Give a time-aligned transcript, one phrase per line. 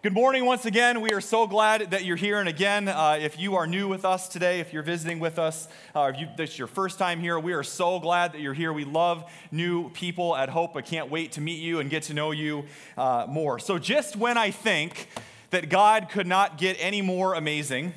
[0.00, 1.00] Good morning once again.
[1.00, 2.38] We are so glad that you're here.
[2.38, 5.66] And again, uh, if you are new with us today, if you're visiting with us,
[5.92, 8.54] uh, if you, this is your first time here, we are so glad that you're
[8.54, 8.72] here.
[8.72, 10.76] We love new people at Hope.
[10.76, 12.66] I can't wait to meet you and get to know you
[12.96, 13.58] uh, more.
[13.58, 15.08] So, just when I think
[15.50, 17.92] that God could not get any more amazing,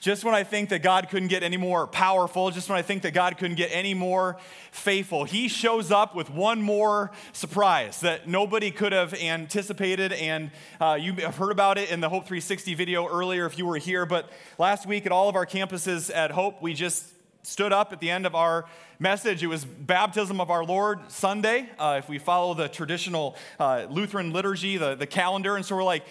[0.00, 3.02] just when I think that God couldn't get any more powerful, just when I think
[3.02, 4.38] that God couldn't get any more
[4.72, 10.14] faithful, He shows up with one more surprise that nobody could have anticipated.
[10.14, 13.66] And uh, you have heard about it in the Hope 360 video earlier if you
[13.66, 14.06] were here.
[14.06, 17.04] But last week at all of our campuses at Hope, we just
[17.42, 18.64] stood up at the end of our
[18.98, 19.42] message.
[19.42, 24.32] It was Baptism of our Lord Sunday, uh, if we follow the traditional uh, Lutheran
[24.32, 25.56] liturgy, the, the calendar.
[25.56, 26.04] And so we're like,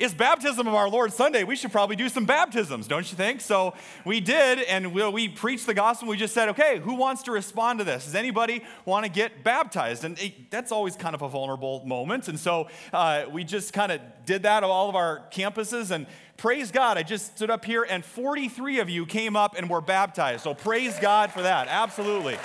[0.00, 1.44] it's baptism of our Lord Sunday.
[1.44, 3.42] We should probably do some baptisms, don't you think?
[3.42, 3.74] So
[4.06, 6.08] we did, and we, we preached the gospel.
[6.08, 8.06] We just said, okay, who wants to respond to this?
[8.06, 10.04] Does anybody want to get baptized?
[10.04, 12.28] And it, that's always kind of a vulnerable moment.
[12.28, 15.90] And so uh, we just kind of did that at all of our campuses.
[15.90, 16.06] And
[16.38, 19.82] praise God, I just stood up here, and 43 of you came up and were
[19.82, 20.44] baptized.
[20.44, 21.68] So praise God for that.
[21.68, 22.38] Absolutely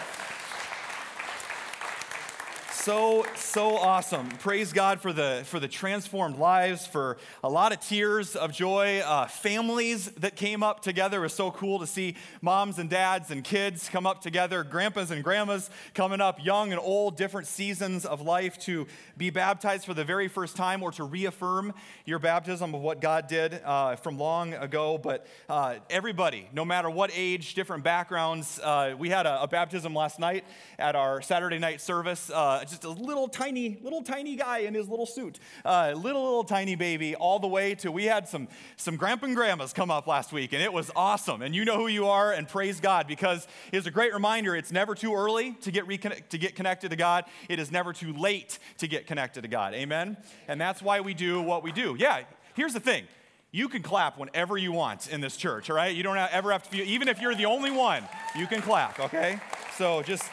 [2.86, 4.30] so so awesome.
[4.30, 9.00] Praise god for the for the transformed lives for a lot of tears of joy.
[9.00, 13.32] Uh, families that came up together it was so cool to see moms and dads
[13.32, 18.06] and kids come up together grandpas and grandmas coming up young and old different seasons
[18.06, 18.86] of life to
[19.18, 21.74] be baptized for the very first time or to reaffirm
[22.06, 25.00] your baptism of what god did uh, from long ago.
[25.00, 29.96] But uh, everybody no matter what age different backgrounds uh, we had a, a, baptism
[29.96, 30.46] last night
[30.78, 32.30] at our saturday night service.
[32.30, 36.44] Uh, just a little tiny, little tiny guy in his little suit, uh, little, little
[36.44, 40.08] tiny baby, all the way to we had some, some grandpa and grandmas come up
[40.08, 41.42] last week, and it was awesome.
[41.42, 44.72] And you know who you are, and praise God, because it's a great reminder it's
[44.72, 48.12] never too early to get, reconnect, to get connected to God, it is never too
[48.14, 49.74] late to get connected to God.
[49.74, 50.18] Amen?
[50.48, 51.96] And that's why we do what we do.
[51.98, 52.24] Yeah,
[52.56, 53.06] here's the thing
[53.52, 55.96] you can clap whenever you want in this church, all right?
[55.96, 58.04] You don't ever have to feel, even if you're the only one,
[58.38, 59.40] you can clap, okay?
[59.78, 60.30] So just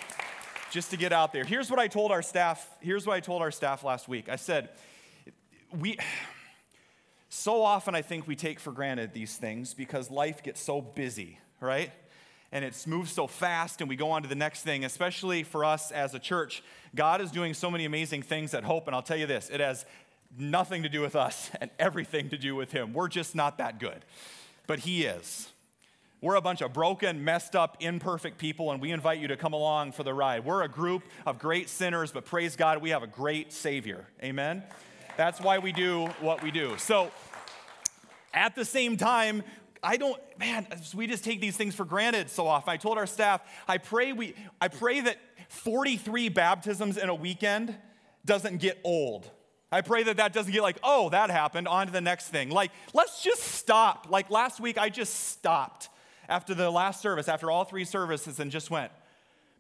[0.73, 1.45] just to get out there.
[1.45, 2.67] Here's what I told our staff.
[2.81, 4.31] Here's what I told our staff last week.
[4.31, 4.71] I said,
[5.79, 5.99] we
[7.29, 11.39] so often I think we take for granted these things because life gets so busy,
[11.61, 11.93] right?
[12.53, 15.65] And it moves so fast, and we go on to the next thing, especially for
[15.65, 16.63] us as a church.
[16.95, 19.61] God is doing so many amazing things at Hope, and I'll tell you this it
[19.61, 19.87] has
[20.39, 22.93] nothing to do with us and everything to do with Him.
[22.93, 24.05] We're just not that good,
[24.67, 25.49] but He is.
[26.23, 29.55] We're a bunch of broken, messed up, imperfect people, and we invite you to come
[29.55, 30.45] along for the ride.
[30.45, 34.07] We're a group of great sinners, but praise God, we have a great Savior.
[34.23, 34.63] Amen?
[35.17, 36.79] That's why we do what we do.
[36.79, 37.11] So,
[38.33, 39.43] at the same time,
[39.83, 42.73] I don't, man, we just take these things for granted so often.
[42.73, 45.19] I told our staff, I pray we, I pray that
[45.49, 47.75] 43 baptisms in a weekend
[48.25, 49.29] doesn't get old.
[49.73, 52.51] I pray that that doesn't get like, oh, that happened, on to the next thing.
[52.51, 54.07] Like, let's just stop.
[54.09, 55.89] Like last week, I just stopped
[56.29, 58.93] after the last service, after all three services, and just went,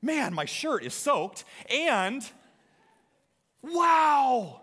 [0.01, 1.45] man, my shirt is soaked.
[1.71, 2.29] And
[3.63, 4.63] wow,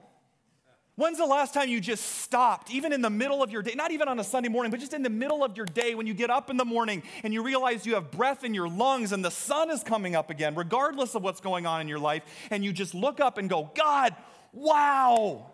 [0.99, 3.91] When's the last time you just stopped, even in the middle of your day, not
[3.91, 6.13] even on a Sunday morning, but just in the middle of your day when you
[6.13, 9.23] get up in the morning and you realize you have breath in your lungs and
[9.23, 12.65] the sun is coming up again, regardless of what's going on in your life, and
[12.65, 14.13] you just look up and go, God,
[14.51, 15.45] wow.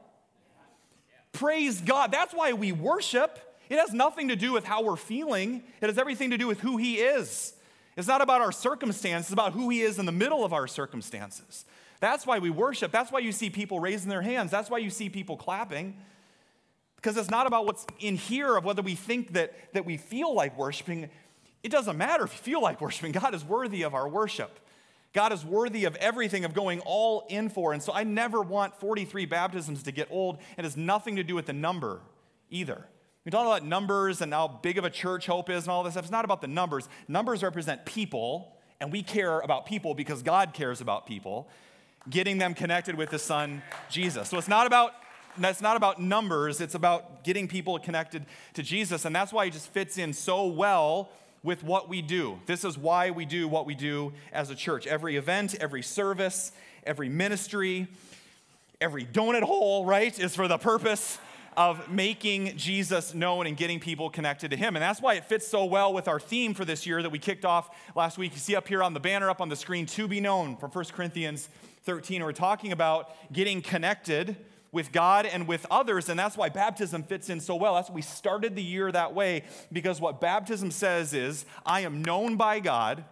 [1.31, 2.11] Praise God.
[2.11, 3.37] That's why we worship.
[3.69, 6.59] It has nothing to do with how we're feeling, it has everything to do with
[6.59, 7.53] who He is.
[7.97, 10.67] It's not about our circumstances, it's about who He is in the middle of our
[10.67, 11.65] circumstances.
[11.99, 12.91] That's why we worship.
[12.91, 14.51] That's why you see people raising their hands.
[14.51, 15.95] That's why you see people clapping.
[16.97, 20.33] Because it's not about what's in here of whether we think that, that we feel
[20.33, 21.09] like worshiping.
[21.63, 23.11] It doesn't matter if you feel like worshiping.
[23.11, 24.59] God is worthy of our worship.
[25.13, 27.71] God is worthy of everything, of going all in for.
[27.71, 30.39] And so I never want 43 baptisms to get old.
[30.57, 32.01] It has nothing to do with the number
[32.49, 32.85] either.
[33.25, 35.93] We talk about numbers and how big of a church hope is and all this
[35.93, 36.03] stuff.
[36.03, 36.87] It's not about the numbers.
[37.07, 41.49] Numbers represent people, and we care about people because God cares about people,
[42.07, 44.29] getting them connected with the Son, Jesus.
[44.29, 44.93] So it's not about
[45.37, 49.03] it's not about numbers, it's about getting people connected to Jesus.
[49.03, 51.09] And that's why it just fits in so well
[51.43, 52.39] with what we do.
[52.45, 54.87] This is why we do what we do as a church.
[54.87, 56.53] Every event, every service,
[56.85, 57.87] every ministry,
[58.79, 61.17] every donut hole, right, is for the purpose
[61.57, 64.75] of making Jesus known and getting people connected to him.
[64.75, 67.19] And that's why it fits so well with our theme for this year that we
[67.19, 68.33] kicked off last week.
[68.33, 70.71] You see up here on the banner, up on the screen, to be known from
[70.71, 71.49] 1 Corinthians
[71.83, 72.23] 13.
[72.23, 74.35] We're talking about getting connected
[74.71, 77.75] with God and with others, and that's why baptism fits in so well.
[77.75, 82.01] That's why we started the year that way, because what baptism says is, I am
[82.01, 83.05] known by God.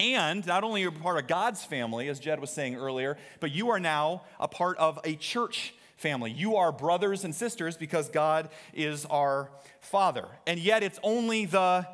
[0.00, 3.50] And not only are you part of God's family, as Jed was saying earlier, but
[3.50, 6.30] you are now a part of a church family.
[6.30, 9.50] You are brothers and sisters because God is our
[9.80, 10.26] Father.
[10.46, 11.86] And yet, it's only the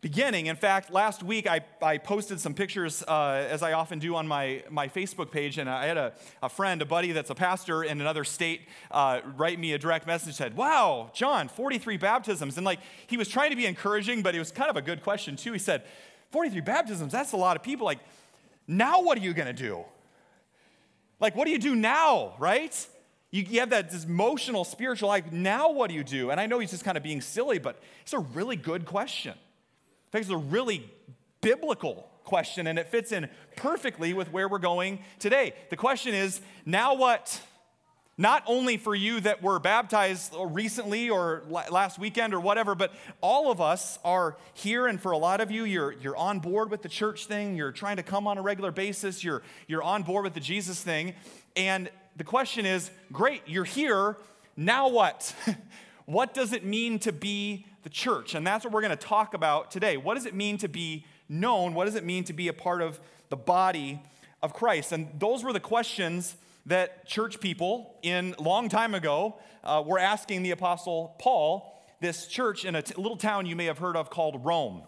[0.00, 0.46] beginning.
[0.46, 4.26] In fact, last week I, I posted some pictures, uh, as I often do on
[4.26, 7.84] my, my Facebook page, and I had a, a friend, a buddy that's a pastor
[7.84, 12.56] in another state, uh, write me a direct message said, Wow, John, 43 baptisms.
[12.56, 15.02] And like, he was trying to be encouraging, but it was kind of a good
[15.02, 15.52] question too.
[15.52, 15.82] He said,
[16.30, 17.84] 43 baptisms, that's a lot of people.
[17.84, 17.98] Like,
[18.66, 19.84] now what are you going to do?
[21.18, 22.86] Like, what do you do now, right?
[23.30, 26.30] You, you have that emotional, spiritual, like, now what do you do?
[26.30, 29.32] And I know he's just kind of being silly, but it's a really good question.
[29.32, 30.90] In fact, it's a really
[31.40, 35.54] biblical question, and it fits in perfectly with where we're going today.
[35.70, 37.40] The question is now what?
[38.18, 42.92] Not only for you that were baptized recently or last weekend or whatever, but
[43.22, 46.70] all of us are here, and for a lot of you, you're, you're on board
[46.70, 50.02] with the church thing, you're trying to come on a regular basis, you're, you're on
[50.02, 51.14] board with the Jesus thing.
[51.56, 54.16] And the question is great, you're here,
[54.56, 55.34] now what?
[56.06, 58.34] what does it mean to be the church.
[58.34, 59.96] And that's what we're going to talk about today.
[59.96, 61.74] What does it mean to be known?
[61.74, 64.02] What does it mean to be a part of the body
[64.42, 64.92] of Christ?
[64.92, 66.36] And those were the questions
[66.66, 72.64] that church people in long time ago uh, were asking the apostle Paul, this church
[72.64, 74.82] in a t- little town you may have heard of called Rome.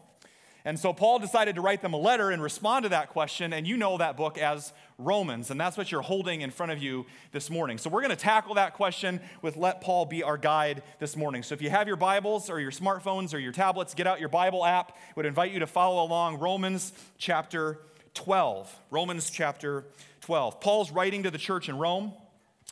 [0.65, 3.67] And so Paul decided to write them a letter and respond to that question, and
[3.67, 4.73] you know that book as
[5.05, 7.79] Romans, and that's what you're holding in front of you this morning.
[7.79, 11.43] So we're going to tackle that question with Let Paul be our guide this morning.
[11.43, 14.29] So if you have your Bibles or your smartphones or your tablets, get out your
[14.29, 14.93] Bible app.
[14.97, 17.79] I would invite you to follow along Romans chapter
[18.15, 18.75] 12.
[18.91, 19.85] Romans chapter
[20.23, 20.61] 12.
[20.61, 22.13] Paul's writing to the church in Rome,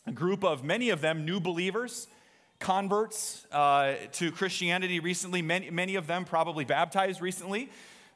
[0.06, 2.06] a group of many of them new believers
[2.61, 7.71] converts uh, to Christianity recently, many, many of them probably baptized recently,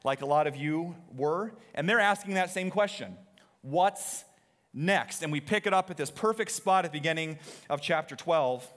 [0.04, 1.52] like a lot of you were.
[1.74, 3.16] And they're asking that same question
[3.64, 4.24] What's
[4.74, 5.22] next?
[5.22, 7.38] And we pick it up at this perfect spot at the beginning
[7.70, 8.68] of chapter 12,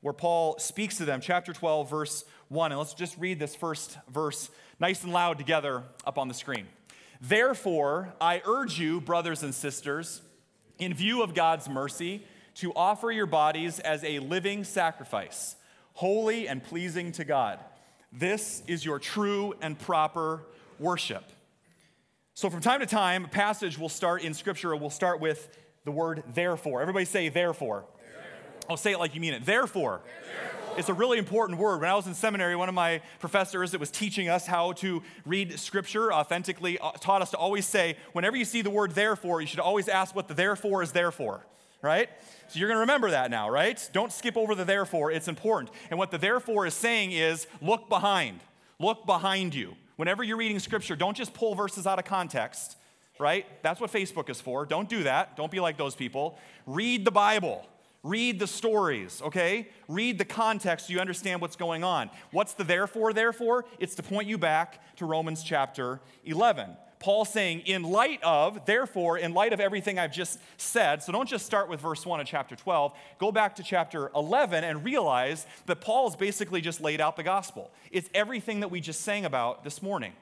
[0.00, 2.72] where Paul speaks to them, chapter 12, verse 1.
[2.72, 4.50] And let's just read this first verse
[4.80, 6.66] nice and loud together up on the screen.
[7.20, 10.22] Therefore, I urge you, brothers and sisters,
[10.80, 15.54] in view of God's mercy, to offer your bodies as a living sacrifice,
[15.92, 17.60] holy and pleasing to God.
[18.12, 20.42] This is your true and proper
[20.80, 21.22] worship.
[22.34, 25.90] So, from time to time, a passage will start in Scripture, we'll start with the
[25.90, 26.80] word therefore.
[26.80, 27.84] Everybody say therefore.
[27.98, 28.70] therefore.
[28.70, 29.44] I'll say it like you mean it.
[29.44, 30.00] Therefore.
[30.02, 30.78] therefore.
[30.78, 31.82] It's a really important word.
[31.82, 35.02] When I was in seminary, one of my professors that was teaching us how to
[35.26, 39.42] read Scripture authentically uh, taught us to always say, whenever you see the word therefore,
[39.42, 41.44] you should always ask what the therefore is there for
[41.82, 42.08] right?
[42.46, 43.90] So you're going to remember that now, right?
[43.92, 45.74] Don't skip over the therefore, it's important.
[45.90, 48.38] And what the therefore is saying is look behind.
[48.78, 49.74] Look behind you.
[49.96, 52.76] Whenever you're reading scripture, don't just pull verses out of context,
[53.18, 53.46] right?
[53.62, 54.66] That's what Facebook is for.
[54.66, 55.36] Don't do that.
[55.36, 56.38] Don't be like those people.
[56.66, 57.66] Read the Bible.
[58.02, 59.68] Read the stories, okay?
[59.86, 62.10] Read the context so you understand what's going on.
[62.32, 63.64] What's the therefore, therefore?
[63.78, 66.76] It's to point you back to Romans chapter 11.
[67.02, 71.28] Paul saying, in light of, therefore, in light of everything I've just said, so don't
[71.28, 75.44] just start with verse 1 of chapter 12, go back to chapter 11 and realize
[75.66, 77.72] that Paul's basically just laid out the gospel.
[77.90, 80.12] It's everything that we just sang about this morning.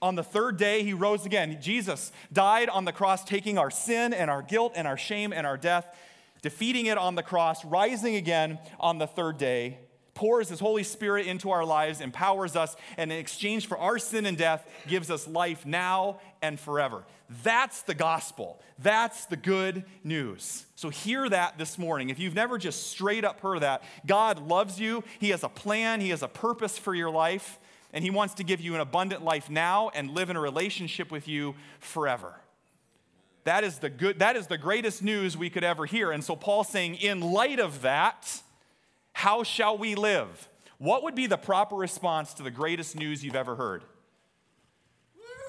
[0.00, 1.58] On the third day, he rose again.
[1.60, 5.44] Jesus died on the cross, taking our sin and our guilt and our shame and
[5.44, 5.96] our death,
[6.42, 9.78] defeating it on the cross, rising again on the third day
[10.18, 14.26] pours his Holy Spirit into our lives, empowers us, and in exchange for our sin
[14.26, 17.04] and death, gives us life now and forever.
[17.44, 18.60] That's the gospel.
[18.80, 20.66] That's the good news.
[20.74, 22.10] So, hear that this morning.
[22.10, 26.00] If you've never just straight up heard that, God loves you, He has a plan,
[26.00, 27.60] He has a purpose for your life,
[27.92, 31.12] and He wants to give you an abundant life now and live in a relationship
[31.12, 32.34] with you forever.
[33.44, 36.10] That is the good that is the greatest news we could ever hear.
[36.10, 38.42] And so Paul's saying in light of that,
[39.18, 40.48] how shall we live?
[40.78, 43.82] What would be the proper response to the greatest news you've ever heard?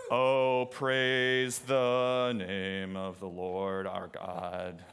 [0.10, 4.84] Oh, praise the name of the Lord our God.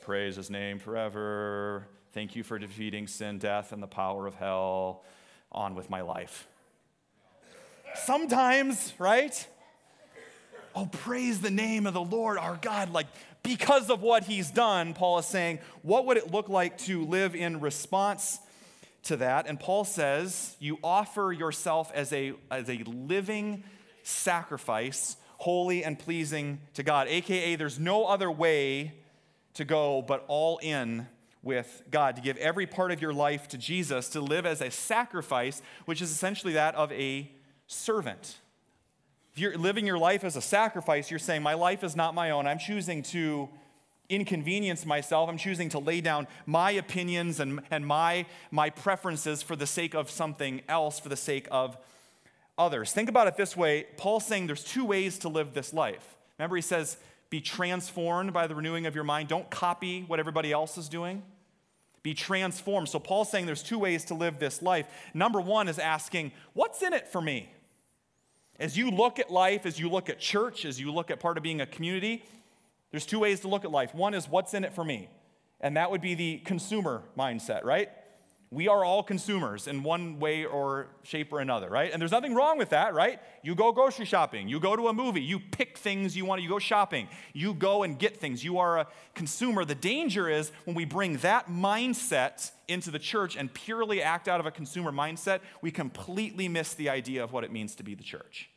[0.00, 1.86] Praise his name forever.
[2.14, 5.04] Thank you for defeating sin, death, and the power of hell.
[5.52, 6.48] On with my life.
[7.94, 9.46] Sometimes, right?
[10.74, 12.92] Oh, praise the name of the Lord our God.
[12.92, 13.06] Like,
[13.42, 17.34] because of what he's done, Paul is saying, what would it look like to live
[17.34, 18.38] in response
[19.04, 19.46] to that?
[19.46, 23.64] And Paul says, you offer yourself as a, as a living
[24.02, 27.08] sacrifice, holy and pleasing to God.
[27.08, 28.92] AKA, there's no other way
[29.54, 31.08] to go but all in
[31.42, 34.70] with God, to give every part of your life to Jesus, to live as a
[34.70, 37.30] sacrifice, which is essentially that of a
[37.66, 38.36] servant.
[39.40, 42.46] You're living your life as a sacrifice, you're saying, My life is not my own.
[42.46, 43.48] I'm choosing to
[44.10, 45.30] inconvenience myself.
[45.30, 49.94] I'm choosing to lay down my opinions and, and my, my preferences for the sake
[49.94, 51.78] of something else, for the sake of
[52.58, 52.92] others.
[52.92, 56.16] Think about it this way Paul's saying there's two ways to live this life.
[56.38, 56.98] Remember, he says,
[57.30, 59.28] be transformed by the renewing of your mind.
[59.28, 61.22] Don't copy what everybody else is doing.
[62.02, 62.90] Be transformed.
[62.90, 64.86] So, Paul's saying there's two ways to live this life.
[65.14, 67.50] Number one is asking, what's in it for me?
[68.60, 71.38] As you look at life, as you look at church, as you look at part
[71.38, 72.22] of being a community,
[72.90, 73.94] there's two ways to look at life.
[73.94, 75.08] One is, what's in it for me?
[75.62, 77.88] And that would be the consumer mindset, right?
[78.52, 81.92] We are all consumers in one way or shape or another, right?
[81.92, 83.20] And there's nothing wrong with that, right?
[83.44, 86.48] You go grocery shopping, you go to a movie, you pick things you want, you
[86.48, 88.42] go shopping, you go and get things.
[88.42, 89.64] You are a consumer.
[89.64, 94.40] The danger is when we bring that mindset into the church and purely act out
[94.40, 97.94] of a consumer mindset, we completely miss the idea of what it means to be
[97.94, 98.50] the church.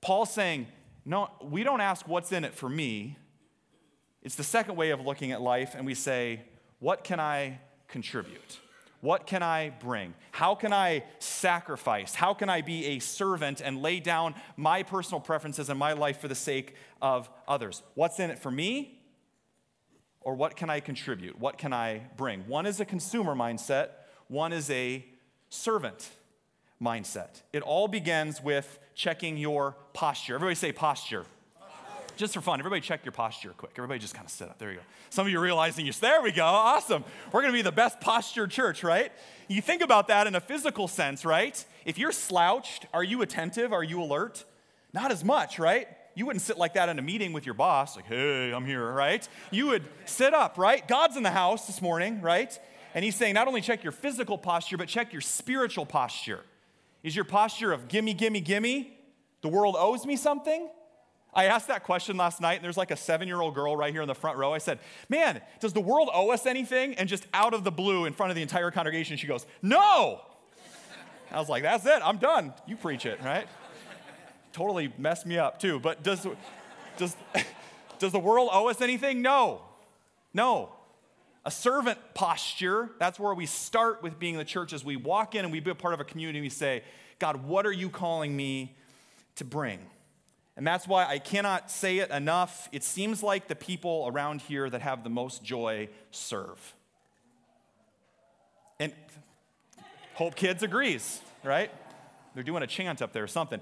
[0.00, 0.68] Paul's saying,
[1.04, 3.18] no, we don't ask what's in it for me.
[4.22, 6.40] It's the second way of looking at life, and we say,
[6.78, 7.60] what can I
[7.92, 8.58] contribute?
[9.00, 10.14] What can I bring?
[10.30, 12.14] How can I sacrifice?
[12.14, 16.20] How can I be a servant and lay down my personal preferences and my life
[16.20, 17.82] for the sake of others?
[17.94, 19.00] What's in it for me?
[20.20, 21.38] Or what can I contribute?
[21.38, 22.46] What can I bring?
[22.46, 23.88] One is a consumer mindset,
[24.28, 25.04] one is a
[25.48, 26.10] servant
[26.80, 27.42] mindset.
[27.52, 30.36] It all begins with checking your posture.
[30.36, 31.26] Everybody say posture
[32.22, 33.72] just for fun, everybody check your posture quick.
[33.76, 34.56] Everybody just kind of sit up.
[34.56, 34.82] There you go.
[35.10, 36.44] Some of you realizing you, there we go.
[36.44, 37.02] Awesome.
[37.32, 39.10] We're going to be the best posture church, right?
[39.48, 41.64] You think about that in a physical sense, right?
[41.84, 43.72] If you're slouched, are you attentive?
[43.72, 44.44] Are you alert?
[44.92, 45.88] Not as much, right?
[46.14, 48.92] You wouldn't sit like that in a meeting with your boss, like, hey, I'm here,
[48.92, 49.28] right?
[49.50, 50.86] You would sit up, right?
[50.86, 52.56] God's in the house this morning, right?
[52.94, 56.44] And he's saying not only check your physical posture, but check your spiritual posture.
[57.02, 58.96] Is your posture of gimme, gimme, gimme?
[59.40, 60.68] The world owes me something?
[61.34, 63.92] I asked that question last night, and there's like a seven year old girl right
[63.92, 64.52] here in the front row.
[64.52, 66.94] I said, Man, does the world owe us anything?
[66.94, 70.20] And just out of the blue, in front of the entire congregation, she goes, No.
[71.30, 72.52] I was like, That's it, I'm done.
[72.66, 73.46] You preach it, right?
[74.52, 75.80] totally messed me up too.
[75.80, 76.26] But does,
[76.96, 77.16] does,
[77.98, 79.22] does the world owe us anything?
[79.22, 79.62] No.
[80.32, 80.70] No.
[81.44, 85.44] A servant posture, that's where we start with being the church as we walk in
[85.44, 86.40] and we be a part of a community.
[86.40, 86.84] We say,
[87.18, 88.76] God, what are you calling me
[89.36, 89.80] to bring?
[90.56, 92.68] And that's why I cannot say it enough.
[92.72, 96.74] It seems like the people around here that have the most joy serve.
[98.78, 98.92] And
[100.14, 101.70] Hope Kids agrees, right?
[102.34, 103.60] They're doing a chant up there or something.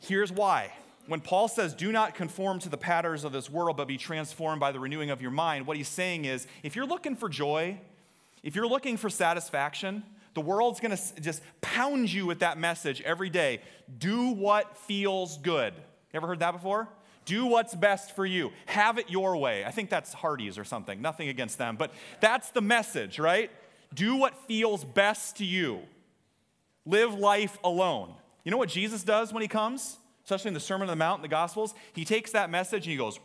[0.00, 0.72] Here's why.
[1.06, 4.60] When Paul says, do not conform to the patterns of this world, but be transformed
[4.60, 7.80] by the renewing of your mind, what he's saying is if you're looking for joy,
[8.42, 10.04] if you're looking for satisfaction,
[10.34, 13.60] the world's gonna just pound you with that message every day.
[13.98, 15.74] Do what feels good.
[16.14, 16.88] Ever heard that before?
[17.24, 18.50] Do what's best for you.
[18.66, 19.64] Have it your way.
[19.64, 21.00] I think that's Hardee's or something.
[21.00, 23.50] Nothing against them, but that's the message, right?
[23.94, 25.80] Do what feels best to you.
[26.84, 28.14] Live life alone.
[28.44, 29.98] You know what Jesus does when he comes?
[30.24, 31.74] Especially in the Sermon on the Mount in the Gospels?
[31.92, 33.20] He takes that message and he goes,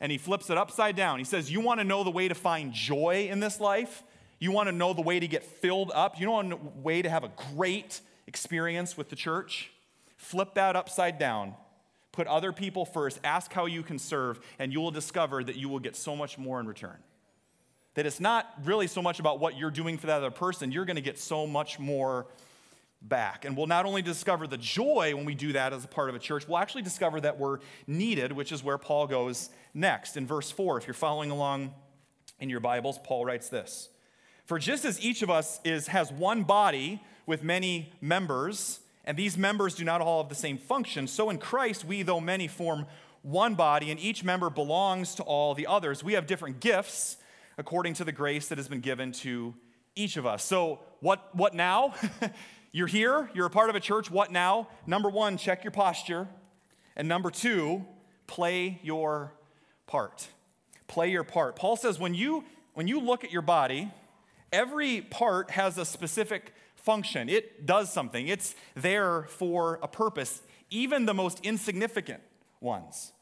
[0.00, 1.18] and he flips it upside down.
[1.18, 4.02] He says, You want to know the way to find joy in this life?
[4.38, 6.18] You want to know the way to get filled up?
[6.18, 9.70] You know a way to have a great experience with the church?
[10.20, 11.54] Flip that upside down.
[12.12, 13.18] Put other people first.
[13.24, 16.36] Ask how you can serve, and you will discover that you will get so much
[16.36, 16.98] more in return.
[17.94, 20.84] That it's not really so much about what you're doing for that other person, you're
[20.84, 22.26] going to get so much more
[23.00, 23.46] back.
[23.46, 26.14] And we'll not only discover the joy when we do that as a part of
[26.14, 30.18] a church, we'll actually discover that we're needed, which is where Paul goes next.
[30.18, 31.72] In verse 4, if you're following along
[32.40, 33.88] in your Bibles, Paul writes this
[34.44, 39.36] For just as each of us is, has one body with many members, and these
[39.36, 41.06] members do not all have the same function.
[41.06, 42.86] So in Christ, we, though many, form
[43.22, 46.02] one body, and each member belongs to all the others.
[46.02, 47.16] We have different gifts
[47.58, 49.54] according to the grace that has been given to
[49.94, 50.44] each of us.
[50.44, 51.94] So, what, what now?
[52.72, 54.10] you're here, you're a part of a church.
[54.10, 54.68] What now?
[54.86, 56.28] Number one, check your posture.
[56.96, 57.84] And number two,
[58.26, 59.32] play your
[59.86, 60.28] part.
[60.86, 61.56] Play your part.
[61.56, 63.90] Paul says when you, when you look at your body,
[64.52, 71.06] every part has a specific function, it does something, it's there for a purpose, even
[71.06, 72.22] the most insignificant
[72.60, 73.12] ones.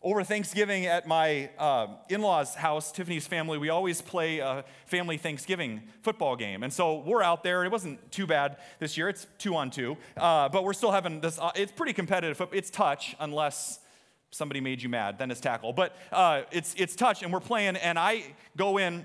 [0.00, 5.16] Over Thanksgiving at my uh, in law's house, Tiffany's family, we always play a family
[5.18, 6.62] Thanksgiving football game.
[6.62, 7.64] And so we're out there.
[7.64, 9.96] It wasn't too bad this year, it's two on two.
[10.16, 12.40] Uh, but we're still having this, uh, it's pretty competitive.
[12.52, 13.80] It's touch, unless
[14.30, 15.72] somebody made you mad, then it's tackle.
[15.72, 18.22] But uh, it's, it's touch, and we're playing, and I
[18.56, 19.04] go in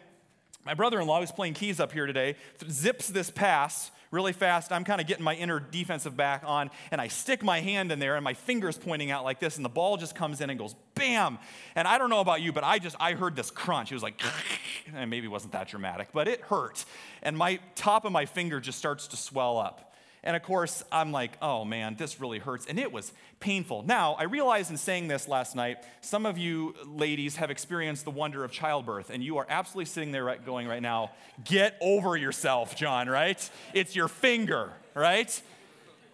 [0.65, 2.35] My brother in law, who's playing keys up here today,
[2.69, 4.71] zips this pass really fast.
[4.71, 7.99] I'm kind of getting my inner defensive back on, and I stick my hand in
[7.99, 10.59] there, and my finger's pointing out like this, and the ball just comes in and
[10.59, 11.39] goes bam.
[11.75, 13.91] And I don't know about you, but I just, I heard this crunch.
[13.91, 14.21] It was like,
[14.95, 16.85] and maybe it wasn't that dramatic, but it hurt.
[17.23, 19.92] And my top of my finger just starts to swell up.
[20.23, 22.65] And of course, I'm like, oh man, this really hurts.
[22.65, 23.83] And it was painful.
[23.83, 28.11] Now, I realize in saying this last night, some of you ladies have experienced the
[28.11, 31.11] wonder of childbirth, and you are absolutely sitting there right, going right now,
[31.43, 33.49] get over yourself, John, right?
[33.73, 35.41] It's your finger, right?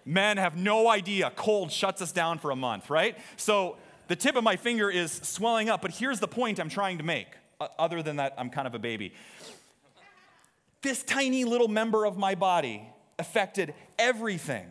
[0.05, 1.31] Men have no idea.
[1.35, 3.15] Cold shuts us down for a month, right?
[3.37, 6.97] So the tip of my finger is swelling up, but here's the point I'm trying
[6.97, 7.27] to make.
[7.77, 9.13] Other than that, I'm kind of a baby.
[10.81, 12.89] This tiny little member of my body
[13.19, 14.65] affected everything.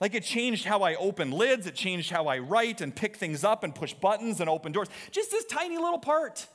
[0.00, 3.42] Like it changed how I open lids, it changed how I write and pick things
[3.42, 4.88] up and push buttons and open doors.
[5.10, 6.46] Just this tiny little part.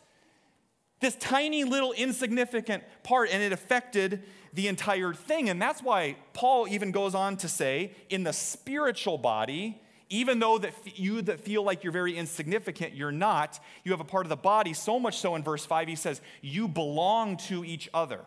[1.01, 5.50] This tiny little insignificant part, and it affected the entire thing.
[5.50, 10.58] And that's why Paul even goes on to say, in the spiritual body, even though
[10.60, 13.60] that you that feel like you're very insignificant, you're not.
[13.84, 16.22] You have a part of the body, so much so in verse 5, he says,
[16.42, 18.22] you belong to each other.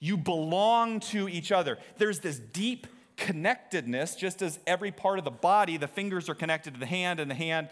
[0.00, 1.78] You belong to each other.
[1.96, 2.86] There's this deep
[3.16, 7.20] connectedness, just as every part of the body, the fingers are connected to the hand
[7.20, 7.68] and the hand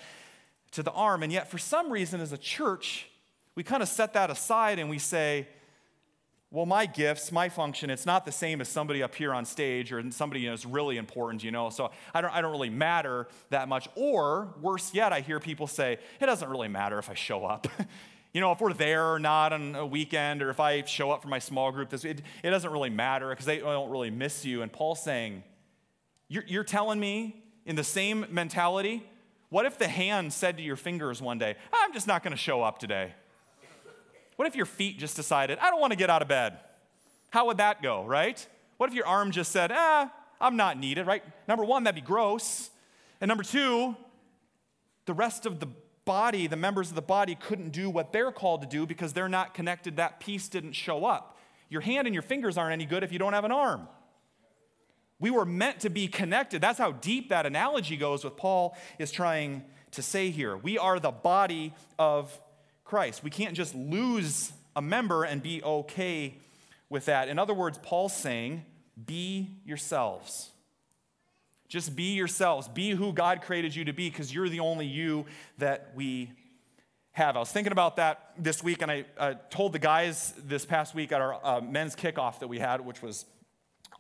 [0.73, 1.23] to the arm.
[1.23, 3.09] And yet, for some reason, as a church,
[3.55, 5.49] we kind of set that aside and we say,
[6.51, 9.93] well, my gifts, my function, it's not the same as somebody up here on stage
[9.93, 12.71] or somebody you know, is really important, you know, so I don't, I don't really
[12.71, 13.89] matter that much.
[13.95, 17.67] Or worse yet, I hear people say, it doesn't really matter if I show up.
[18.37, 21.23] you know, if we're there or not on a weekend, or if I show up
[21.23, 24.45] for my small group, this, it, it doesn't really matter because they don't really miss
[24.45, 24.61] you.
[24.61, 25.43] And Paul's saying,
[26.29, 29.03] you're, you're telling me in the same mentality,
[29.49, 32.37] what if the hand said to your fingers one day, I'm just not going to
[32.37, 33.15] show up today?
[34.37, 36.59] What if your feet just decided, I don't want to get out of bed?
[37.31, 38.47] How would that go, right?
[38.77, 40.13] What if your arm just said, ah,
[40.43, 41.23] I'm not needed, right?
[41.49, 42.69] Number one, that'd be gross.
[43.19, 43.97] And number two,
[45.07, 45.69] the rest of the
[46.07, 49.29] body, the members of the body, couldn't do what they're called to do because they're
[49.29, 49.97] not connected.
[49.97, 51.37] That piece didn't show up.
[51.69, 53.89] Your hand and your fingers aren't any good if you don't have an arm.
[55.19, 56.63] We were meant to be connected.
[56.63, 60.57] That's how deep that analogy goes, what Paul is trying to say here.
[60.57, 62.39] We are the body of
[62.85, 63.25] Christ.
[63.25, 66.39] We can't just lose a member and be okay
[66.89, 67.29] with that.
[67.29, 68.65] In other words, Paul's saying,
[69.07, 70.51] be yourselves.
[71.69, 72.69] Just be yourselves.
[72.69, 75.27] Be who God created you to be because you're the only you
[75.59, 76.31] that we
[77.13, 77.37] have.
[77.37, 80.95] I was thinking about that this week, and I uh, told the guys this past
[80.95, 83.25] week at our uh, men's kickoff that we had, which was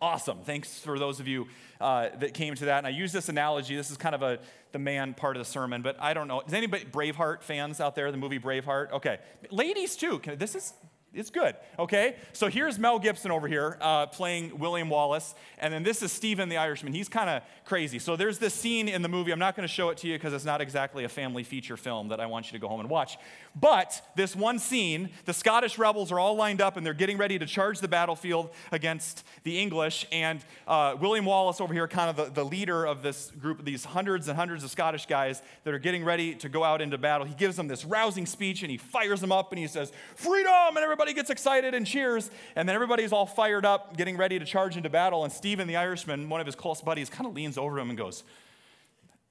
[0.01, 0.39] awesome.
[0.45, 1.47] Thanks for those of you
[1.81, 2.79] uh, that came to that.
[2.79, 3.75] And I use this analogy.
[3.75, 4.39] This is kind of a
[4.73, 6.43] the man part of the sermon, but I don't know.
[6.43, 8.11] Is anybody Braveheart fans out there?
[8.13, 8.93] The movie Braveheart.
[8.93, 9.19] Okay,
[9.51, 10.19] ladies too.
[10.19, 10.75] Can, This is
[11.17, 12.17] it's good, okay?
[12.33, 16.49] So here's Mel Gibson over here uh, playing William Wallace, and then this is Stephen
[16.49, 16.93] the Irishman.
[16.93, 17.99] He's kind of crazy.
[17.99, 19.33] So there's this scene in the movie.
[19.33, 21.77] I'm not going to show it to you because it's not exactly a family feature
[21.77, 23.17] film that I want you to go home and watch.
[23.59, 27.39] But this one scene, the Scottish rebels are all lined up and they're getting ready
[27.39, 30.07] to charge the battlefield against the English.
[30.13, 33.85] And uh, William Wallace over here, kind of the, the leader of this group, these
[33.85, 37.27] hundreds and hundreds of Scottish guys that are getting ready to go out into battle,
[37.27, 40.77] he gives them this rousing speech and he fires them up and he says, Freedom!
[40.77, 42.31] And everybody gets excited and cheers.
[42.55, 45.25] And then everybody's all fired up, getting ready to charge into battle.
[45.25, 47.99] And Stephen the Irishman, one of his close buddies, kind of leans over him and
[47.99, 48.25] goes,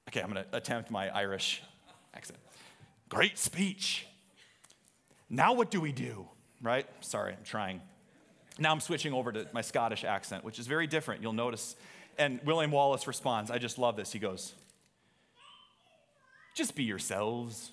[0.08, 1.62] Okay, I'm going to attempt my Irish
[2.14, 2.38] accent.
[3.08, 4.06] Great speech.
[5.28, 6.28] Now what do we do?
[6.62, 6.86] Right?
[7.00, 7.80] Sorry, I'm trying.
[8.58, 11.22] Now I'm switching over to my Scottish accent, which is very different.
[11.22, 11.76] You'll notice.
[12.18, 14.12] And William Wallace responds, I just love this.
[14.12, 14.54] He goes,
[16.54, 17.72] Just be yourselves.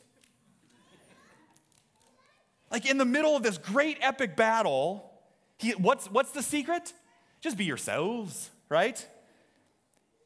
[2.73, 5.11] Like in the middle of this great epic battle,
[5.57, 6.91] he, what's, what's the secret?
[7.39, 9.07] Just be yourselves, right?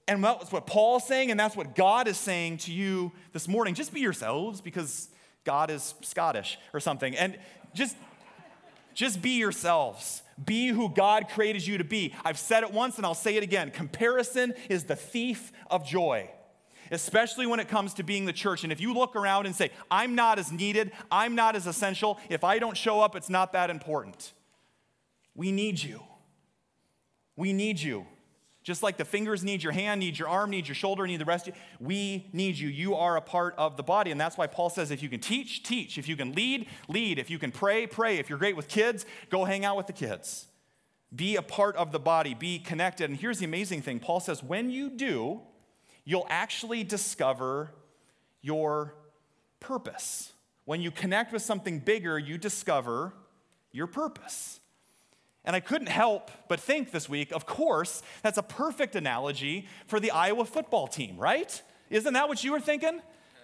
[0.08, 3.74] And that's what Paul's saying, and that's what God is saying to you this morning.
[3.76, 5.10] Just be yourselves because
[5.44, 7.18] God is Scottish or something.
[7.18, 7.38] And
[7.74, 7.98] just,
[8.94, 10.22] just be yourselves.
[10.44, 12.14] Be who God created you to be.
[12.24, 13.72] I've said it once and I'll say it again.
[13.72, 16.30] Comparison is the thief of joy,
[16.92, 18.64] especially when it comes to being the church.
[18.64, 22.20] And if you look around and say, I'm not as needed, I'm not as essential,
[22.30, 24.34] if I don't show up, it's not that important.
[25.36, 26.02] We need you.
[27.36, 28.06] We need you.
[28.64, 31.26] Just like the fingers need your hand, need your arm, need your shoulder, need the
[31.26, 32.68] rest of you, we need you.
[32.68, 34.12] You are a part of the body.
[34.12, 35.98] And that's why Paul says if you can teach, teach.
[35.98, 37.18] If you can lead, lead.
[37.18, 38.18] If you can pray, pray.
[38.18, 40.48] If you're great with kids, go hang out with the kids.
[41.16, 43.10] Be a part of the body, be connected.
[43.10, 45.40] And here's the amazing thing Paul says when you do,
[46.08, 47.70] you'll actually discover
[48.42, 48.96] your
[49.60, 50.32] purpose.
[50.64, 53.12] When you connect with something bigger, you discover
[53.74, 54.62] your purpose.
[55.44, 60.00] And I couldn't help but think this week, of course, that's a perfect analogy for
[60.00, 61.62] the Iowa football team, right?
[61.90, 63.02] Isn't that what you were thinking?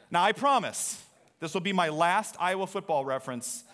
[0.10, 1.04] Now, I promise
[1.41, 3.65] this will be my last Iowa football reference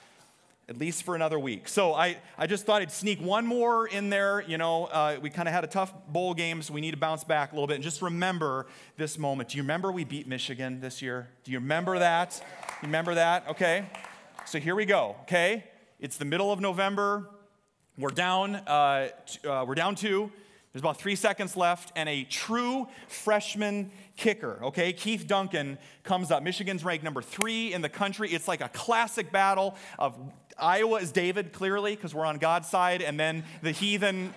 [0.69, 1.67] at least for another week.
[1.67, 4.41] So I, I just thought I'd sneak one more in there.
[4.41, 6.97] You know, uh, we kind of had a tough bowl game, so we need to
[6.97, 7.73] bounce back a little bit.
[7.73, 9.49] And just remember this moment.
[9.49, 11.27] Do you remember we beat Michigan this year?
[11.43, 12.39] Do you remember that?
[12.83, 13.49] You remember that?
[13.49, 13.89] Okay.
[14.45, 15.15] So here we go.
[15.23, 15.63] Okay.
[15.99, 17.27] It's the middle of November.
[17.97, 18.55] We're down.
[18.55, 20.31] Uh, t- uh, we're down two.
[20.71, 26.43] There's about three seconds left, and a true freshman kicker, okay, Keith Duncan comes up.
[26.43, 28.29] Michigan's ranked number three in the country.
[28.29, 30.15] It's like a classic battle of
[30.61, 34.33] Iowa is David, clearly, because we're on God's side, and then the heathen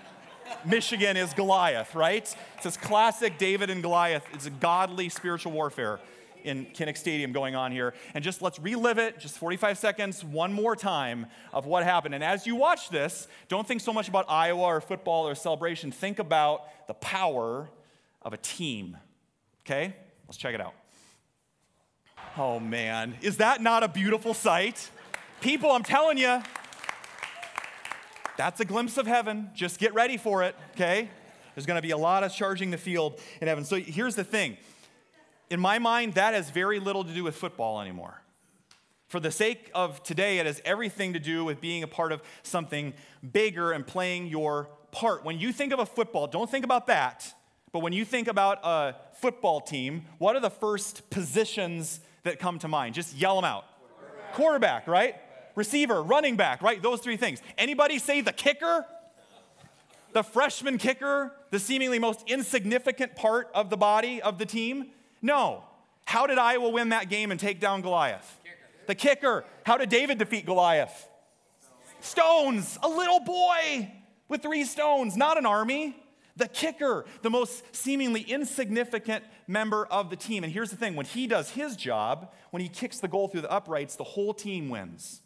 [0.64, 2.22] Michigan is Goliath, right?
[2.56, 4.24] It's this classic David and Goliath.
[4.32, 6.00] It's a godly spiritual warfare
[6.44, 7.94] in Kinnick Stadium going on here.
[8.14, 12.14] And just let's relive it, just 45 seconds, one more time of what happened.
[12.14, 15.92] And as you watch this, don't think so much about Iowa or football or celebration.
[15.92, 17.70] Think about the power
[18.22, 18.96] of a team.
[19.64, 19.94] Okay?
[20.26, 20.74] Let's check it out.
[22.36, 24.90] Oh man, is that not a beautiful sight?
[25.42, 26.40] People, I'm telling you,
[28.36, 29.50] that's a glimpse of heaven.
[29.54, 31.10] Just get ready for it, okay?
[31.54, 33.64] There's going to be a lot of charging the field in heaven.
[33.64, 34.56] So here's the thing.
[35.50, 38.22] In my mind, that has very little to do with football anymore.
[39.08, 42.22] For the sake of today, it has everything to do with being a part of
[42.44, 42.94] something
[43.32, 45.24] bigger and playing your part.
[45.24, 47.34] When you think of a football, don't think about that.
[47.72, 52.60] But when you think about a football team, what are the first positions that come
[52.60, 52.94] to mind?
[52.94, 53.64] Just yell them out.
[54.34, 55.16] Quarterback, Quarterback right?
[55.54, 56.82] Receiver, running back, right?
[56.82, 57.40] Those three things.
[57.58, 58.84] Anybody say the kicker?
[60.12, 64.90] The freshman kicker, the seemingly most insignificant part of the body of the team?
[65.22, 65.64] No.
[66.04, 68.38] How did Iowa win that game and take down Goliath?
[68.86, 69.44] The kicker.
[69.64, 71.08] How did David defeat Goliath?
[72.00, 72.78] Stones.
[72.82, 73.90] A little boy
[74.28, 75.96] with three stones, not an army.
[76.36, 80.44] The kicker, the most seemingly insignificant member of the team.
[80.44, 83.42] And here's the thing when he does his job, when he kicks the goal through
[83.42, 85.20] the uprights, the whole team wins.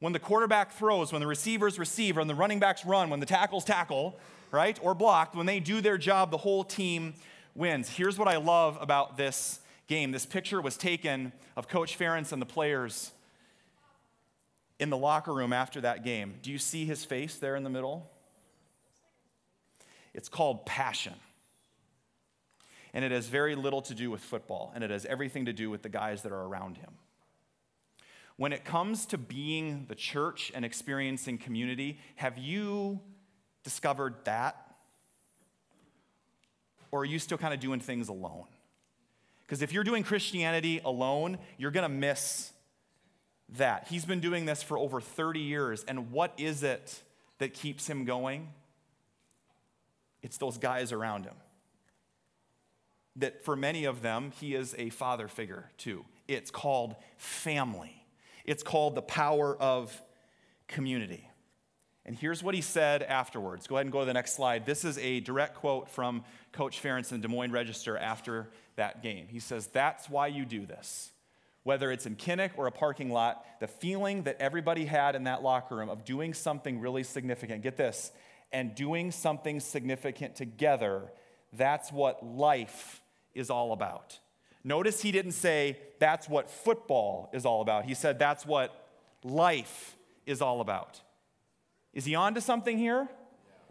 [0.00, 3.26] When the quarterback throws, when the receivers receive, when the running backs run, when the
[3.26, 4.18] tackles tackle,
[4.50, 7.14] right, or blocked, when they do their job, the whole team
[7.54, 7.88] wins.
[7.88, 10.12] Here's what I love about this game.
[10.12, 13.10] This picture was taken of Coach Ferentz and the players
[14.78, 16.36] in the locker room after that game.
[16.42, 18.08] Do you see his face there in the middle?
[20.14, 21.14] It's called passion.
[22.94, 25.68] And it has very little to do with football, and it has everything to do
[25.70, 26.90] with the guys that are around him.
[28.38, 33.00] When it comes to being the church and experiencing community, have you
[33.64, 34.76] discovered that?
[36.92, 38.46] Or are you still kind of doing things alone?
[39.44, 42.52] Because if you're doing Christianity alone, you're going to miss
[43.56, 43.88] that.
[43.88, 45.84] He's been doing this for over 30 years.
[45.88, 47.02] And what is it
[47.38, 48.50] that keeps him going?
[50.22, 51.34] It's those guys around him.
[53.16, 56.04] That for many of them, he is a father figure too.
[56.28, 58.04] It's called family.
[58.48, 60.02] It's called the power of
[60.68, 61.28] community.
[62.06, 63.66] And here's what he said afterwards.
[63.66, 64.64] Go ahead and go to the next slide.
[64.64, 69.26] This is a direct quote from Coach Ferentz in Des Moines Register after that game.
[69.28, 71.12] He says, That's why you do this.
[71.64, 75.42] Whether it's in Kinnick or a parking lot, the feeling that everybody had in that
[75.42, 78.12] locker room of doing something really significant, get this,
[78.50, 81.12] and doing something significant together,
[81.52, 83.02] that's what life
[83.34, 84.18] is all about.
[84.68, 87.86] Notice he didn't say that's what football is all about.
[87.86, 88.90] He said that's what
[89.24, 91.00] life is all about.
[91.94, 93.08] Is he on to something here?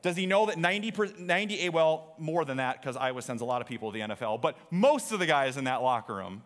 [0.01, 3.45] Does he know that 90, 90 eh, well, more than that, because Iowa sends a
[3.45, 6.41] lot of people to the NFL, but most of the guys in that locker room,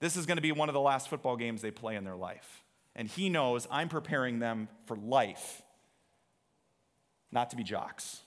[0.00, 2.16] this is going to be one of the last football games they play in their
[2.16, 2.64] life.
[2.96, 5.60] And he knows I'm preparing them for life,
[7.30, 8.22] not to be jocks,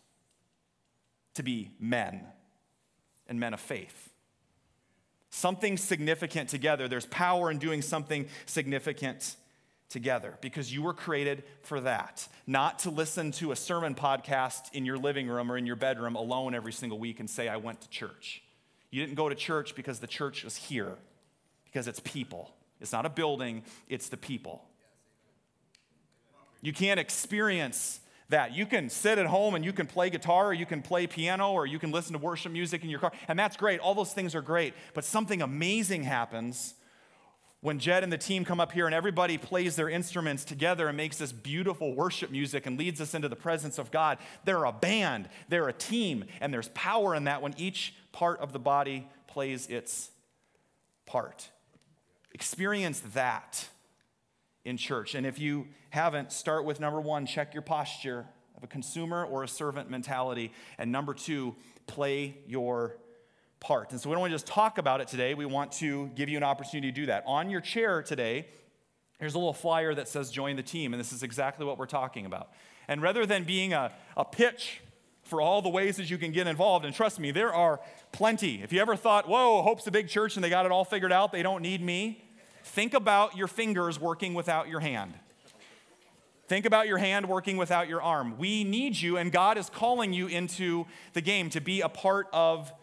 [1.34, 2.22] to be men
[3.28, 4.11] and men of faith
[5.32, 6.88] something significant together.
[6.88, 9.36] There's power in doing something significant
[9.90, 12.28] together because you were created for that.
[12.48, 16.16] Not to listen to a sermon podcast in your living room or in your bedroom
[16.16, 18.44] alone every single week and say, I went to church.
[18.90, 20.96] You didn't go to church because the church was here,
[21.66, 22.54] because it's people.
[22.80, 24.64] It's not a building, it's the people.
[26.62, 28.00] You can't experience
[28.32, 28.56] that.
[28.56, 31.52] You can sit at home and you can play guitar, or you can play piano,
[31.52, 33.80] or you can listen to worship music in your car, and that's great.
[33.80, 34.74] All those things are great.
[34.94, 36.74] But something amazing happens
[37.62, 40.98] when Jed and the team come up here and everybody plays their instruments together and
[40.98, 44.18] makes this beautiful worship music and leads us into the presence of God.
[44.46, 48.52] They're a band, they're a team, and there's power in that when each part of
[48.52, 50.10] the body plays its
[51.06, 51.50] part.
[52.34, 53.68] Experience that
[54.66, 55.16] in church.
[55.16, 59.44] And if you haven't, start with number one, check your posture of a consumer or
[59.44, 60.52] a servant mentality.
[60.78, 61.56] And number two,
[61.88, 62.98] play your
[63.60, 63.92] part.
[63.92, 65.34] And so we don't want to just talk about it today.
[65.34, 67.24] We want to give you an opportunity to do that.
[67.26, 68.48] On your chair today,
[69.20, 70.94] here's a little flyer that says join the team.
[70.94, 72.50] And this is exactly what we're talking about.
[72.88, 74.82] And rather than being a, a pitch
[75.24, 77.80] for all the ways that you can get involved, and trust me, there are
[78.12, 78.62] plenty.
[78.62, 81.12] If you ever thought, whoa, Hope's a big church and they got it all figured
[81.12, 82.24] out, they don't need me,
[82.64, 85.14] think about your fingers working without your hand.
[86.48, 88.38] Think about your hand working without your arm.
[88.38, 92.28] We need you, and God is calling you into the game to be a part
[92.34, 92.74] of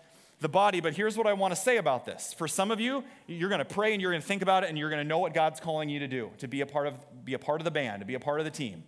[0.41, 0.81] the body.
[0.81, 2.33] But here's what I want to say about this.
[2.33, 4.71] For some of you, you're going to pray and you're going to think about it,
[4.71, 6.87] and you're going to know what God's calling you to do to be a part
[6.87, 8.85] of, be a part of the band, to be a part of the team,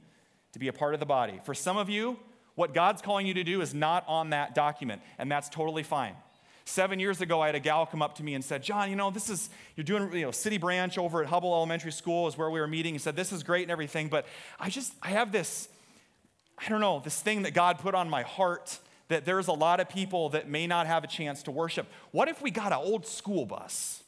[0.52, 1.40] to be a part of the body.
[1.44, 2.18] For some of you,
[2.54, 6.14] what God's calling you to do is not on that document, and that's totally fine.
[6.70, 8.94] Seven years ago, I had a gal come up to me and said, John, you
[8.94, 12.38] know, this is, you're doing, you know, City Branch over at Hubbell Elementary School is
[12.38, 12.94] where we were meeting.
[12.94, 14.24] He said, this is great and everything, but
[14.60, 15.68] I just, I have this,
[16.56, 18.78] I don't know, this thing that God put on my heart
[19.08, 21.88] that there's a lot of people that may not have a chance to worship.
[22.12, 24.04] What if we got an old school bus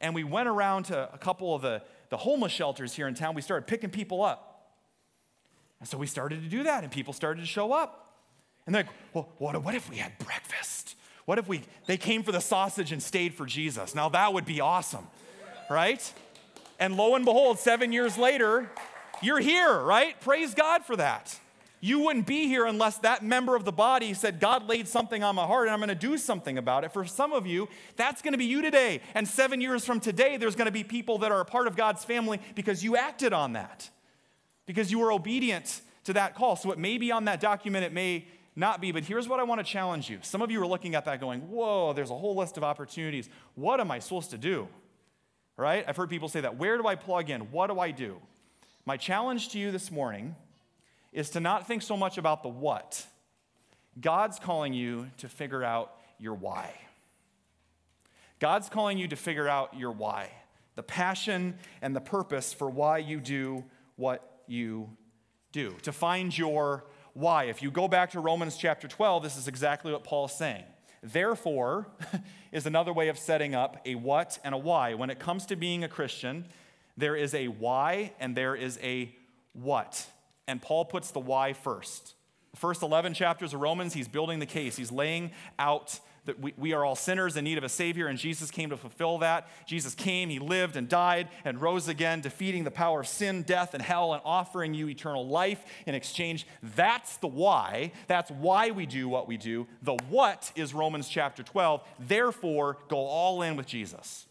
[0.00, 3.34] and we went around to a couple of the, the homeless shelters here in town?
[3.34, 4.70] We started picking people up.
[5.78, 8.14] And so we started to do that, and people started to show up.
[8.64, 10.94] And they're like, well, what, what if we had breakfast?
[11.28, 13.94] What if we, they came for the sausage and stayed for Jesus?
[13.94, 15.06] Now that would be awesome,
[15.68, 16.00] right?
[16.80, 18.70] And lo and behold, seven years later,
[19.20, 20.18] you're here, right?
[20.22, 21.38] Praise God for that.
[21.82, 25.34] You wouldn't be here unless that member of the body said, God laid something on
[25.34, 26.94] my heart and I'm going to do something about it.
[26.94, 29.02] For some of you, that's going to be you today.
[29.12, 31.76] And seven years from today, there's going to be people that are a part of
[31.76, 33.90] God's family because you acted on that,
[34.64, 36.56] because you were obedient to that call.
[36.56, 38.24] So it may be on that document, it may
[38.58, 38.92] not be.
[38.92, 40.18] But here's what I want to challenge you.
[40.22, 43.28] Some of you are looking at that going, whoa, there's a whole list of opportunities.
[43.54, 44.68] What am I supposed to do?
[45.56, 45.84] Right?
[45.86, 46.56] I've heard people say that.
[46.56, 47.50] Where do I plug in?
[47.52, 48.20] What do I do?
[48.84, 50.34] My challenge to you this morning
[51.12, 53.06] is to not think so much about the what.
[54.00, 56.74] God's calling you to figure out your why.
[58.38, 60.30] God's calling you to figure out your why,
[60.76, 63.64] the passion and the purpose for why you do
[63.96, 64.88] what you
[65.50, 67.44] do, to find your why.
[67.44, 70.64] If you go back to Romans chapter 12, this is exactly what Paul's saying.
[71.02, 71.86] Therefore,
[72.52, 74.94] is another way of setting up a what and a why.
[74.94, 76.46] When it comes to being a Christian,
[76.96, 79.14] there is a why and there is a
[79.52, 80.06] what.
[80.46, 82.14] And Paul puts the why first.
[82.52, 84.76] The first 11 chapters of Romans, he's building the case.
[84.76, 88.18] He's laying out that we, we are all sinners in need of a Savior, and
[88.18, 89.48] Jesus came to fulfill that.
[89.66, 93.74] Jesus came, He lived and died and rose again, defeating the power of sin, death,
[93.74, 96.46] and hell, and offering you eternal life in exchange.
[96.62, 97.92] That's the why.
[98.06, 99.66] That's why we do what we do.
[99.82, 101.82] The what is Romans chapter 12.
[101.98, 104.26] Therefore, go all in with Jesus.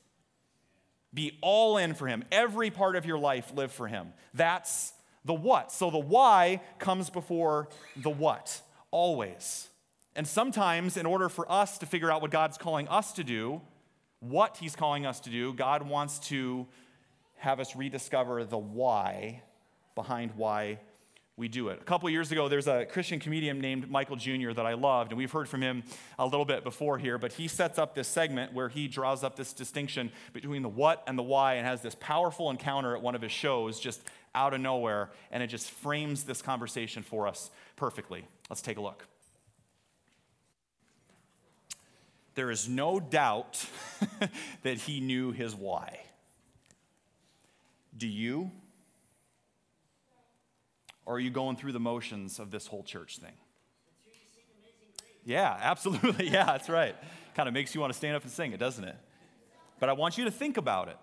[1.14, 2.24] Be all in for Him.
[2.32, 4.14] Every part of your life, live for Him.
[4.34, 4.94] That's
[5.26, 5.72] the what.
[5.72, 9.68] So the why comes before the what, always.
[10.18, 13.62] And sometimes, in order for us to figure out what God's calling us to do,
[14.20, 16.66] what He's calling us to do, God wants to
[17.36, 19.44] have us rediscover the why
[19.94, 20.80] behind why
[21.36, 21.80] we do it.
[21.80, 24.54] A couple years ago, there's a Christian comedian named Michael Jr.
[24.54, 25.84] that I loved, and we've heard from him
[26.18, 29.36] a little bit before here, but he sets up this segment where he draws up
[29.36, 33.14] this distinction between the what and the why and has this powerful encounter at one
[33.14, 34.02] of his shows just
[34.34, 38.26] out of nowhere, and it just frames this conversation for us perfectly.
[38.50, 39.06] Let's take a look.
[42.38, 43.66] There is no doubt
[44.62, 46.00] that he knew his why.
[47.98, 48.52] Do you?
[51.04, 53.34] Or are you going through the motions of this whole church thing?
[55.26, 56.28] Yeah, absolutely.
[56.32, 56.96] Yeah, that's right.
[57.34, 58.96] Kind of makes you want to stand up and sing it, doesn't it?
[59.80, 60.98] But I want you to think about it.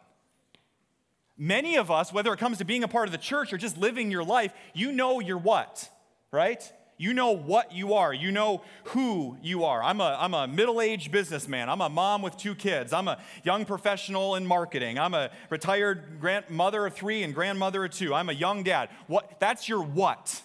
[1.36, 3.76] Many of us, whether it comes to being a part of the church or just
[3.76, 5.90] living your life, you know you're what,
[6.30, 6.62] right?
[6.96, 8.14] You know what you are.
[8.14, 9.82] You know who you are.
[9.82, 11.68] I'm a, I'm a middle aged businessman.
[11.68, 12.92] I'm a mom with two kids.
[12.92, 14.98] I'm a young professional in marketing.
[14.98, 18.14] I'm a retired grandmother of three and grandmother of two.
[18.14, 18.90] I'm a young dad.
[19.08, 20.40] What, that's your what.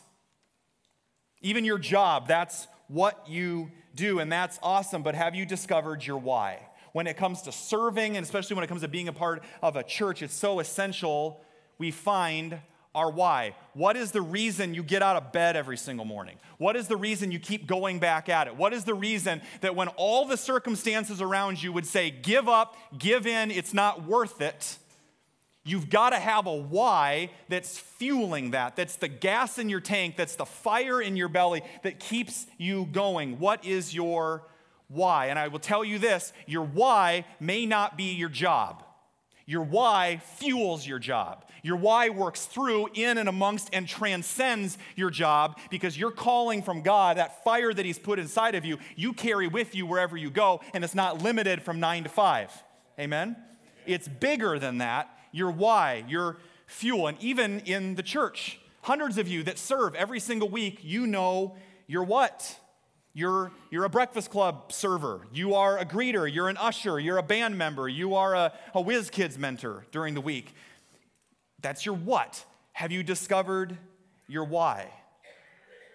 [1.42, 5.04] Even your job, that's what you do, and that's awesome.
[5.04, 6.60] But have you discovered your why?
[6.94, 9.76] When it comes to serving, and especially when it comes to being a part of
[9.76, 11.42] a church, it's so essential
[11.78, 12.60] we find
[12.96, 13.56] our why.
[13.74, 16.38] What is the reason you get out of bed every single morning?
[16.58, 18.56] What is the reason you keep going back at it?
[18.56, 22.76] What is the reason that when all the circumstances around you would say, give up,
[22.98, 24.78] give in, it's not worth it,
[25.64, 30.16] you've got to have a why that's fueling that, that's the gas in your tank,
[30.18, 33.40] that's the fire in your belly that keeps you going.
[33.40, 34.44] What is your
[34.88, 35.28] why?
[35.28, 38.84] And I will tell you this your why may not be your job.
[39.50, 41.44] Your why fuels your job.
[41.64, 46.84] Your why works through, in, and amongst, and transcends your job because you're calling from
[46.84, 50.30] God, that fire that He's put inside of you, you carry with you wherever you
[50.30, 52.52] go, and it's not limited from nine to five.
[53.00, 53.36] Amen?
[53.88, 55.10] It's bigger than that.
[55.32, 57.08] Your why, your fuel.
[57.08, 61.56] And even in the church, hundreds of you that serve every single week, you know
[61.88, 62.56] your what?
[63.14, 65.28] You're, you're a breakfast club server.
[65.34, 66.32] You are a greeter.
[66.32, 67.00] You're an usher.
[67.00, 67.90] You're a band member.
[67.90, 70.54] You are a, a Whiz Kids mentor during the week.
[71.62, 72.46] That's your what.
[72.74, 73.78] Have you discovered
[74.28, 74.92] your why?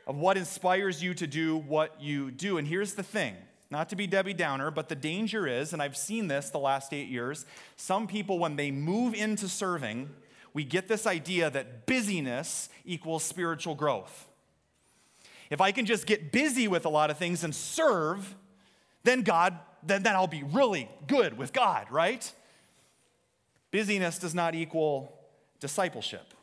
[0.06, 2.58] Of what inspires you to do what you do.
[2.58, 3.36] And here's the thing
[3.70, 6.92] not to be Debbie Downer, but the danger is, and I've seen this the last
[6.92, 7.46] eight years,
[7.76, 10.10] some people, when they move into serving,
[10.52, 14.28] we get this idea that busyness equals spiritual growth.
[15.54, 18.34] If I can just get busy with a lot of things and serve,
[19.04, 22.32] then God, then, then I'll be really good with God, right?
[23.70, 25.16] Busyness does not equal
[25.60, 26.34] discipleship.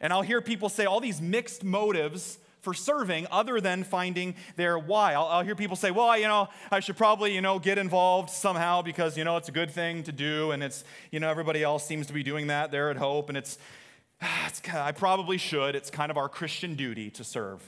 [0.00, 4.78] And I'll hear people say all these mixed motives for serving other than finding their
[4.78, 5.14] why.
[5.14, 8.30] I'll, I'll, hear people say, well, you know, I should probably, you know, get involved
[8.30, 11.64] somehow because, you know, it's a good thing to do and it's, you know, everybody
[11.64, 13.58] else seems to be doing that there at Hope and it's,
[14.46, 15.74] it's I probably should.
[15.74, 17.60] It's kind of our Christian duty to serve.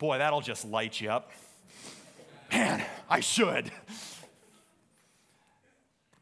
[0.00, 1.30] Boy, that'll just light you up.
[2.50, 3.70] Man, I should.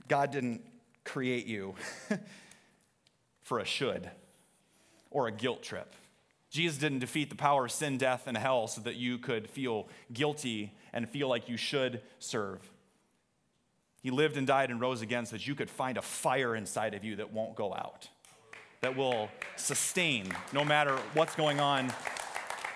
[0.09, 0.62] God didn't
[1.05, 1.77] create you
[3.45, 4.11] for a should
[5.12, 5.95] or a guilt trip.
[6.51, 9.87] Jesus didn't defeat the power of sin, death, and hell so that you could feel
[10.12, 12.69] guilty and feel like you should serve.
[14.03, 16.95] He lived and died and rose again so that you could find a fire inside
[16.95, 18.09] of you that won't go out,
[18.81, 21.93] that will sustain no matter what's going on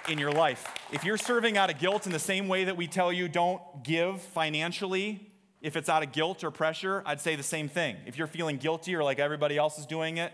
[0.08, 0.66] in your life.
[0.92, 3.60] If you're serving out of guilt in the same way that we tell you don't
[3.82, 7.96] give financially, if it's out of guilt or pressure, I'd say the same thing.
[8.06, 10.32] If you're feeling guilty or like everybody else is doing it,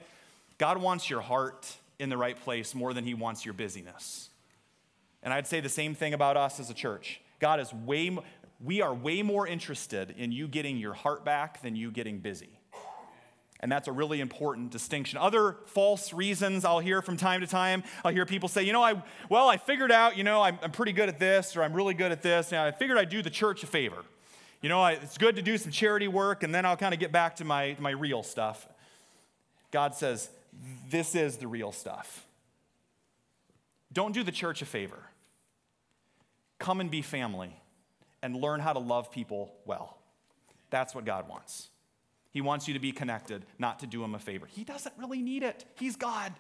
[0.57, 4.31] God wants your heart in the right place more than he wants your busyness.
[5.23, 7.21] And I'd say the same thing about us as a church.
[7.41, 8.17] God is way
[8.61, 12.58] we are way more interested in you getting your heart back than you getting busy.
[13.61, 15.19] And that's a really important distinction.
[15.19, 18.83] Other false reasons I'll hear from time to time, I'll hear people say, you know,
[18.83, 21.75] I, well, I figured out, you know, I'm, I'm pretty good at this, or I'm
[21.75, 24.05] really good at this, and I figured I'd do the church a favor.
[24.63, 27.01] You know, I, it's good to do some charity work, and then I'll kind of
[27.01, 28.69] get back to my, my real stuff.
[29.73, 30.31] God says,
[30.89, 32.27] this is the real stuff.
[33.93, 35.03] Don't do the church a favor.
[36.59, 37.57] Come and be family
[38.23, 39.99] and learn how to love people well.
[40.71, 41.69] That's what God wants.
[42.39, 44.47] He wants you to be connected, not to do him a favor.
[44.47, 46.33] He doesn't really need it, He's God.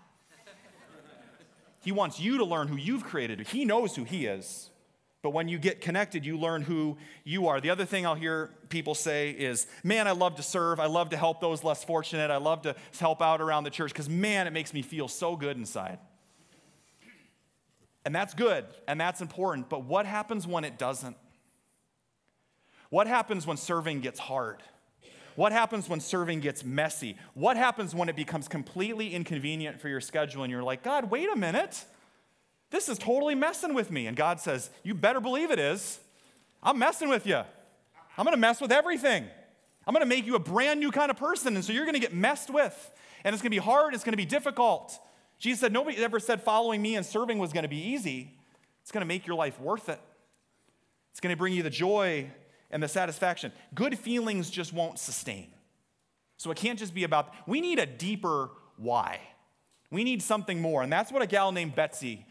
[1.81, 3.41] he wants you to learn who you've created.
[3.49, 4.71] He knows who He is.
[5.23, 7.61] But when you get connected, you learn who you are.
[7.61, 10.79] The other thing I'll hear people say is, man, I love to serve.
[10.79, 12.31] I love to help those less fortunate.
[12.31, 15.35] I love to help out around the church because, man, it makes me feel so
[15.35, 15.99] good inside.
[18.05, 19.69] And that's good and that's important.
[19.69, 21.17] But what happens when it doesn't?
[22.89, 24.63] What happens when serving gets hard?
[25.38, 27.16] What happens when serving gets messy?
[27.35, 31.29] What happens when it becomes completely inconvenient for your schedule and you're like, God, wait
[31.33, 31.85] a minute.
[32.70, 34.09] This is totally messing with me.
[34.09, 36.01] And God says, You better believe it is.
[36.61, 37.37] I'm messing with you.
[37.37, 39.29] I'm going to mess with everything.
[39.87, 41.55] I'm going to make you a brand new kind of person.
[41.55, 42.90] And so you're going to get messed with.
[43.22, 43.94] And it's going to be hard.
[43.94, 44.98] It's going to be difficult.
[45.38, 48.37] Jesus said, Nobody ever said following me and serving was going to be easy.
[48.83, 50.01] It's going to make your life worth it.
[51.12, 52.29] It's going to bring you the joy
[52.71, 53.53] and the satisfaction.
[53.75, 55.49] Good feelings just won't sustain.
[56.37, 59.21] So it can't just be about, we need a deeper why.
[59.91, 60.83] We need something more.
[60.83, 62.27] And that's what a gal named Betsy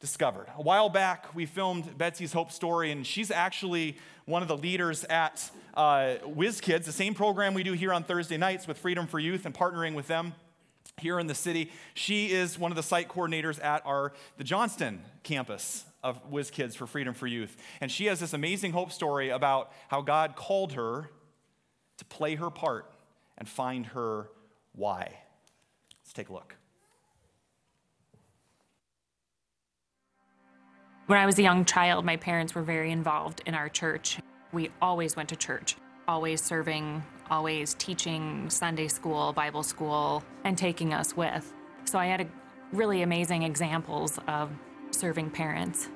[0.00, 0.46] discovered.
[0.56, 5.04] A while back, we filmed Betsy's Hope Story, and she's actually one of the leaders
[5.04, 9.06] at uh, Whiz Kids, the same program we do here on Thursday nights with Freedom
[9.06, 10.34] for Youth and partnering with them
[10.98, 11.70] here in the city.
[11.94, 16.74] She is one of the site coordinators at our the Johnston campus of Whiz Kids
[16.74, 17.56] for Freedom for Youth.
[17.80, 21.10] And she has this amazing hope story about how God called her
[21.98, 22.90] to play her part
[23.36, 24.28] and find her
[24.72, 25.14] why.
[26.02, 26.56] Let's take a look.
[31.06, 34.18] When I was a young child, my parents were very involved in our church.
[34.52, 40.94] We always went to church, always serving, always teaching Sunday school, Bible school, and taking
[40.94, 41.52] us with.
[41.84, 42.28] So I had
[42.72, 44.50] really amazing examples of
[44.94, 45.88] serving parents.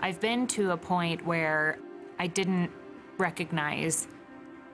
[0.00, 1.78] I've been to a point where
[2.18, 2.70] I didn't
[3.18, 4.08] recognize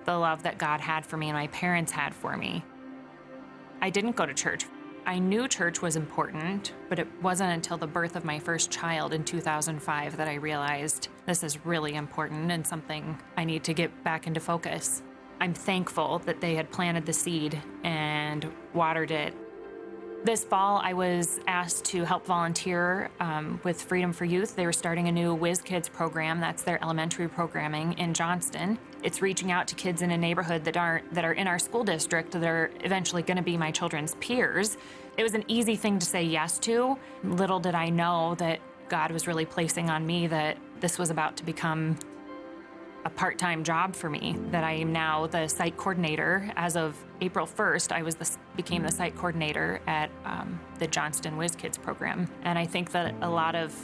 [0.05, 2.65] the love that God had for me and my parents had for me.
[3.81, 4.67] I didn't go to church.
[5.07, 9.13] I knew church was important, but it wasn't until the birth of my first child
[9.15, 14.05] in 2005 that I realized this is really important and something I need to get
[14.05, 15.03] back into focus.
[15.41, 19.35] I'm thankful that they had planted the seed and watered it.
[20.23, 24.55] This fall, I was asked to help volunteer um, with Freedom for Youth.
[24.55, 26.41] They were starting a new Whiz Kids program.
[26.41, 28.79] That's their elementary programming in Johnston.
[29.03, 31.85] It's reaching out to kids in a neighborhood that aren't that are in our school
[31.85, 34.77] district that are eventually going to be my children's peers.
[35.17, 36.99] It was an easy thing to say yes to.
[37.25, 38.61] Little did I know that
[38.91, 41.97] God was really placing on me that this was about to become
[43.05, 46.51] a part time job for me, that I am now the site coordinator.
[46.57, 51.37] As of April 1st, I was the, became the site coordinator at um, the Johnston
[51.37, 52.29] Whiz Kids program.
[52.43, 53.75] And I think that a lot of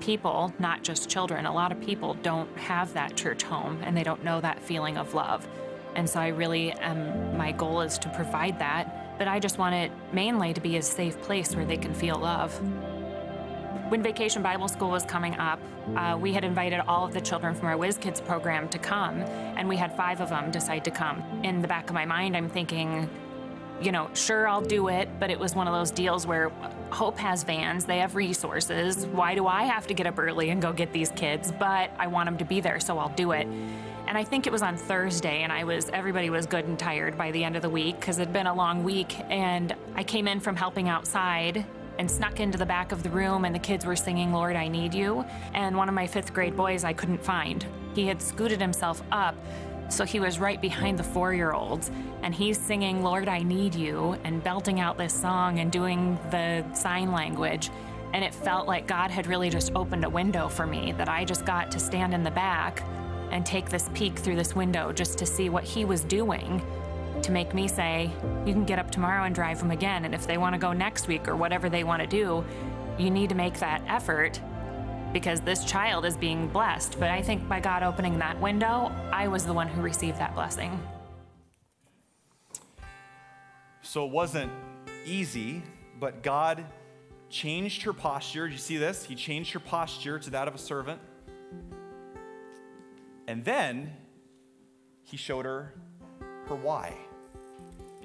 [0.00, 4.02] people, not just children, a lot of people don't have that church home and they
[4.02, 5.48] don't know that feeling of love.
[5.94, 9.74] And so I really am, my goal is to provide that, but I just want
[9.74, 12.60] it mainly to be a safe place where they can feel love.
[13.88, 15.60] When Vacation Bible School was coming up,
[15.94, 19.20] uh, we had invited all of the children from our Whiz Kids program to come,
[19.20, 21.22] and we had five of them decide to come.
[21.44, 23.08] In the back of my mind, I'm thinking,
[23.80, 26.48] you know, sure, I'll do it, but it was one of those deals where
[26.90, 29.06] Hope has vans, they have resources.
[29.06, 31.52] Why do I have to get up early and go get these kids?
[31.52, 33.46] But I want them to be there, so I'll do it.
[34.08, 37.16] And I think it was on Thursday, and I was everybody was good and tired
[37.16, 39.16] by the end of the week because it'd been a long week.
[39.30, 41.64] And I came in from helping outside
[41.98, 44.68] and snuck into the back of the room, and the kids were singing, Lord, I
[44.68, 45.24] Need You.
[45.54, 47.64] And one of my fifth grade boys I couldn't find.
[47.94, 49.34] He had scooted himself up,
[49.88, 51.90] so he was right behind the four year olds,
[52.22, 56.64] and he's singing, Lord, I Need You, and belting out this song and doing the
[56.74, 57.70] sign language.
[58.12, 61.24] And it felt like God had really just opened a window for me, that I
[61.24, 62.82] just got to stand in the back
[63.30, 66.62] and take this peek through this window just to see what he was doing
[67.22, 68.10] to make me say,
[68.44, 70.04] you can get up tomorrow and drive them again.
[70.04, 72.44] And if they want to go next week or whatever they want to do,
[72.98, 74.40] you need to make that effort
[75.12, 76.98] because this child is being blessed.
[76.98, 80.34] But I think by God opening that window, I was the one who received that
[80.34, 80.78] blessing.
[83.82, 84.52] So it wasn't
[85.04, 85.62] easy,
[85.98, 86.64] but God
[87.30, 88.46] changed her posture.
[88.46, 89.04] Do you see this?
[89.04, 91.00] He changed her posture to that of a servant.
[93.26, 93.92] And then
[95.02, 95.72] he showed her
[96.48, 96.94] her why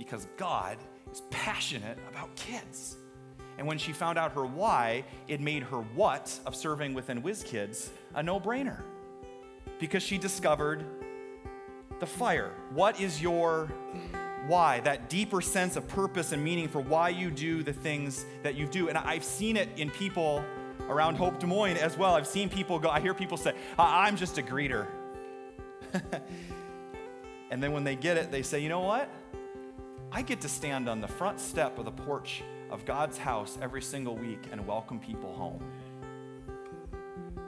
[0.04, 0.80] because God
[1.12, 2.98] is passionate about kids.
[3.60, 7.44] And when she found out her why, it made her what of serving within Whiz
[7.44, 8.82] Kids a no brainer
[9.80, 10.84] because she discovered
[12.00, 12.52] the fire.
[12.74, 13.68] What is your
[14.48, 14.80] why?
[14.80, 18.66] That deeper sense of purpose and meaning for why you do the things that you
[18.66, 18.90] do.
[18.90, 20.44] And I've seen it in people
[20.90, 22.16] around Hope Des Moines as well.
[22.16, 24.88] I've seen people go, I hear people say, I'm just a greeter.
[27.52, 29.08] and then when they get it, they say, you know what?
[30.14, 33.82] I get to stand on the front step of the porch of God's house every
[33.82, 35.64] single week and welcome people home.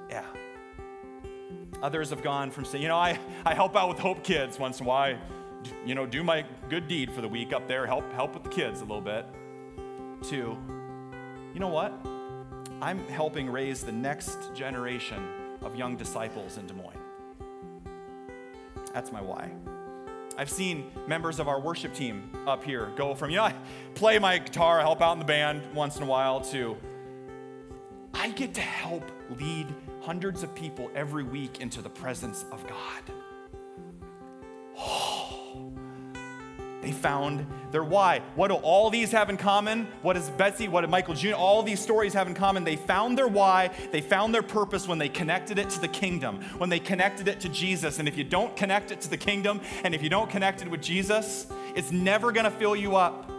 [0.09, 0.23] Yeah.
[1.81, 4.79] Others have gone from saying, you know, I, I help out with Hope Kids once
[4.79, 5.17] in a while.
[5.85, 8.49] You know, do my good deed for the week up there, help help with the
[8.49, 9.25] kids a little bit.
[10.29, 10.57] To,
[11.53, 11.93] you know what?
[12.81, 16.99] I'm helping raise the next generation of young disciples in Des Moines.
[18.93, 19.51] That's my why.
[20.37, 23.55] I've seen members of our worship team up here go from, you know, I
[23.93, 26.75] play my guitar, help out in the band once in a while, to
[28.13, 29.03] I get to help
[29.39, 29.67] lead
[30.01, 33.22] hundreds of people every week into the presence of God.
[36.83, 38.21] They found their why.
[38.35, 39.87] What do all these have in common?
[40.01, 42.65] What does Betsy, what did Michael Jr., all these stories have in common?
[42.65, 46.41] They found their why, they found their purpose when they connected it to the kingdom,
[46.57, 47.99] when they connected it to Jesus.
[47.99, 50.69] And if you don't connect it to the kingdom, and if you don't connect it
[50.69, 53.31] with Jesus, it's never gonna fill you up.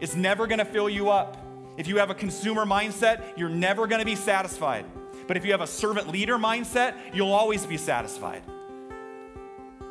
[0.00, 1.38] It's never gonna fill you up.
[1.78, 4.84] If you have a consumer mindset, you're never gonna be satisfied.
[5.26, 8.42] But if you have a servant leader mindset, you'll always be satisfied.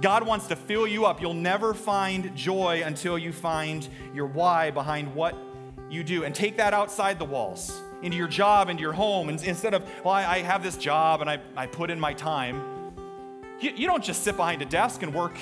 [0.02, 1.22] God wants to fill you up.
[1.22, 5.36] You'll never find joy until you find your why behind what
[5.90, 6.24] you do.
[6.24, 9.30] And take that outside the walls, into your job, into your home.
[9.30, 12.94] And instead of, well, I, have this job and I, I put in my time,
[13.60, 15.36] you, you don't just sit behind a desk and work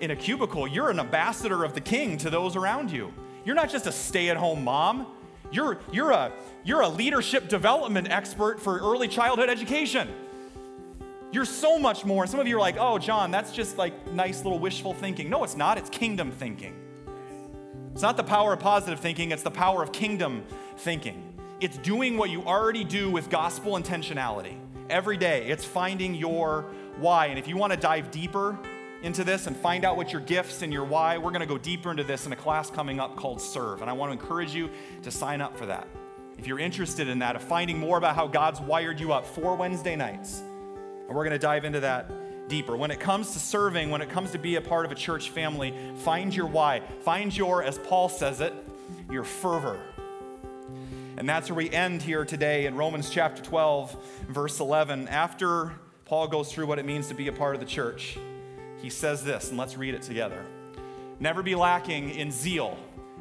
[0.00, 0.68] in a cubicle.
[0.68, 3.14] You're an ambassador of the king to those around you.
[3.46, 5.06] You're not just a stay at home mom.
[5.50, 6.32] You're, you're, a,
[6.64, 10.08] you're a leadership development expert for early childhood education.
[11.32, 12.26] You're so much more.
[12.26, 15.30] Some of you are like, oh, John, that's just like nice little wishful thinking.
[15.30, 15.78] No, it's not.
[15.78, 16.76] It's kingdom thinking.
[17.92, 20.44] It's not the power of positive thinking, it's the power of kingdom
[20.78, 21.34] thinking.
[21.60, 24.56] It's doing what you already do with gospel intentionality
[24.90, 25.46] every day.
[25.46, 26.66] It's finding your
[26.96, 27.26] why.
[27.26, 28.58] And if you want to dive deeper
[29.02, 31.58] into this and find out what your gifts and your why, we're going to go
[31.58, 33.80] deeper into this in a class coming up called Serve.
[33.80, 34.70] And I want to encourage you
[35.02, 35.86] to sign up for that.
[36.38, 39.54] If you're interested in that, of finding more about how God's wired you up, for
[39.54, 40.42] Wednesday nights.
[41.12, 42.74] And we're going to dive into that deeper.
[42.74, 45.28] When it comes to serving, when it comes to be a part of a church
[45.28, 46.80] family, find your why.
[47.02, 48.54] Find your, as Paul says it,
[49.10, 49.78] your fervor.
[51.18, 53.94] And that's where we end here today in Romans chapter 12,
[54.30, 55.06] verse 11.
[55.08, 55.72] After
[56.06, 58.16] Paul goes through what it means to be a part of the church,
[58.80, 60.42] he says this, and let's read it together.
[61.20, 62.78] Never be lacking in zeal,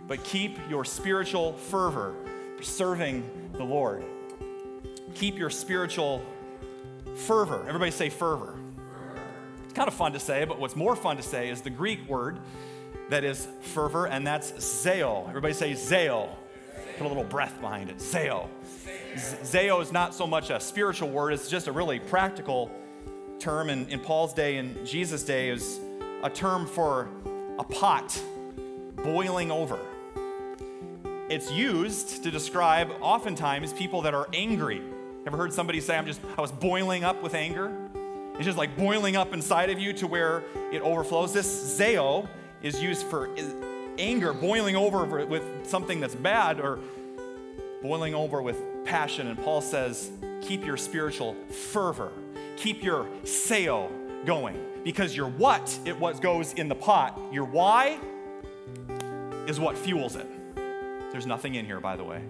[0.07, 2.15] but keep your spiritual fervor
[2.61, 4.05] serving the Lord.
[5.13, 6.23] Keep your spiritual
[7.15, 7.65] fervor.
[7.67, 8.55] Everybody say fervor.
[9.63, 12.07] It's kind of fun to say, but what's more fun to say is the Greek
[12.07, 12.39] word
[13.09, 15.27] that is fervor, and that's zeo.
[15.29, 16.29] Everybody say zeo.
[16.97, 17.97] Put a little breath behind it.
[17.97, 18.47] Zeo.
[19.15, 22.71] Zeo is not so much a spiritual word, it's just a really practical
[23.39, 23.69] term.
[23.69, 25.79] In, in Paul's day and Jesus' day, is
[26.23, 27.09] a term for
[27.57, 28.21] a pot
[28.97, 29.79] boiling over.
[31.29, 34.81] It's used to describe oftentimes people that are angry.
[35.27, 37.71] Ever heard somebody say, I'm just, I was boiling up with anger?
[38.35, 41.31] It's just like boiling up inside of you to where it overflows.
[41.31, 42.27] This zeo
[42.63, 43.29] is used for
[43.99, 46.79] anger, boiling over with something that's bad or
[47.83, 49.27] boiling over with passion.
[49.27, 50.09] And Paul says,
[50.41, 51.35] keep your spiritual
[51.71, 52.11] fervor,
[52.57, 53.91] keep your zeo
[54.25, 57.19] going because your what, it what goes in the pot.
[57.31, 57.99] Your why
[59.45, 60.27] is what fuels it.
[61.11, 62.23] There's nothing in here, by the way.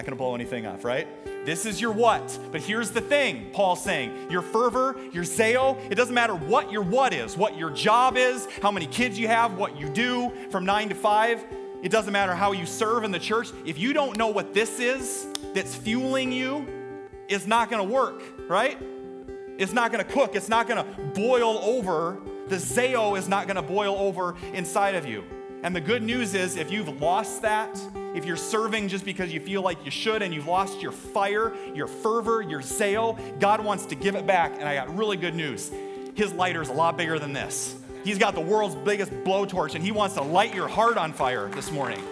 [0.00, 1.06] Not gonna blow anything off, right?
[1.44, 2.38] This is your what.
[2.50, 6.80] But here's the thing Paul's saying your fervor, your zeo, it doesn't matter what your
[6.80, 10.64] what is, what your job is, how many kids you have, what you do from
[10.64, 11.44] nine to five.
[11.82, 13.50] It doesn't matter how you serve in the church.
[13.66, 16.66] If you don't know what this is that's fueling you,
[17.28, 18.78] it's not gonna work, right?
[19.58, 22.22] It's not gonna cook, it's not gonna boil over.
[22.48, 25.24] The zeo is not gonna boil over inside of you.
[25.62, 27.78] And the good news is, if you've lost that,
[28.14, 31.54] if you're serving just because you feel like you should and you've lost your fire,
[31.74, 34.52] your fervor, your zeal, God wants to give it back.
[34.54, 35.70] And I got really good news.
[36.14, 37.76] His lighter is a lot bigger than this.
[38.04, 41.48] He's got the world's biggest blowtorch and he wants to light your heart on fire
[41.48, 42.02] this morning.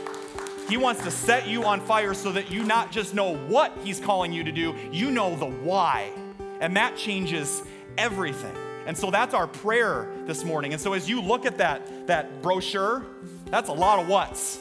[0.69, 3.99] He wants to set you on fire so that you not just know what he's
[3.99, 6.13] calling you to do, you know the why.
[6.61, 7.63] And that changes
[7.97, 8.55] everything.
[8.89, 10.73] And so that's our prayer this morning.
[10.73, 13.05] And so as you look at that, that brochure,
[13.45, 14.59] that's a lot of what's.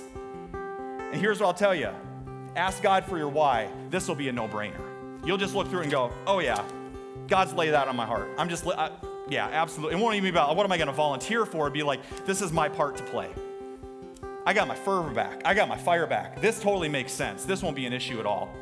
[0.54, 1.90] And here's what I'll tell you
[2.58, 3.70] ask God for your why.
[3.90, 5.26] This will be a no brainer.
[5.26, 6.62] You'll just look through it and go, oh, yeah,
[7.30, 8.28] God's laid that on my heart.
[8.38, 8.92] I'm just, I,
[9.30, 9.98] yeah, absolutely.
[9.98, 11.66] It won't even be about what am I going to volunteer for?
[11.66, 13.30] It'd be like, this is my part to play.
[14.46, 15.42] I got my fervor back.
[15.46, 16.42] I got my fire back.
[16.42, 17.46] This totally makes sense.
[17.46, 18.54] This won't be an issue at all.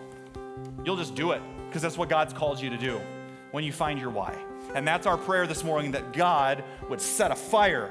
[0.84, 3.02] You'll just do it because that's what God's called you to do
[3.50, 4.36] when you find your why.
[4.76, 7.90] And that's our prayer this morning that God would set a fire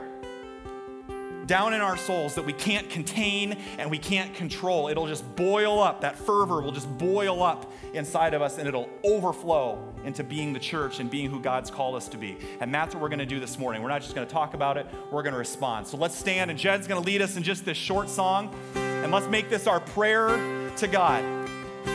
[1.47, 4.89] down in our souls that we can't contain and we can't control.
[4.89, 6.03] It'll just boil up.
[6.03, 10.59] That fervor will just boil up inside of us and it'll overflow into being the
[10.59, 12.37] church and being who God's called us to be.
[12.61, 13.83] And that's what we're going to do this morning.
[13.83, 15.87] We're not just going to talk about it, we're going to respond.
[15.87, 18.55] So let's stand and Jed's going to lead us in just this short song.
[18.75, 20.29] And let's make this our prayer
[20.77, 21.25] to God.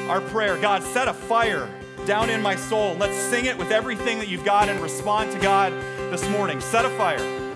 [0.10, 1.70] Our prayer God, set a fire
[2.06, 2.96] down in my soul.
[2.96, 5.72] Let's sing it with everything that you've got and respond to God
[6.12, 6.62] this morning.
[6.62, 7.49] Set a fire.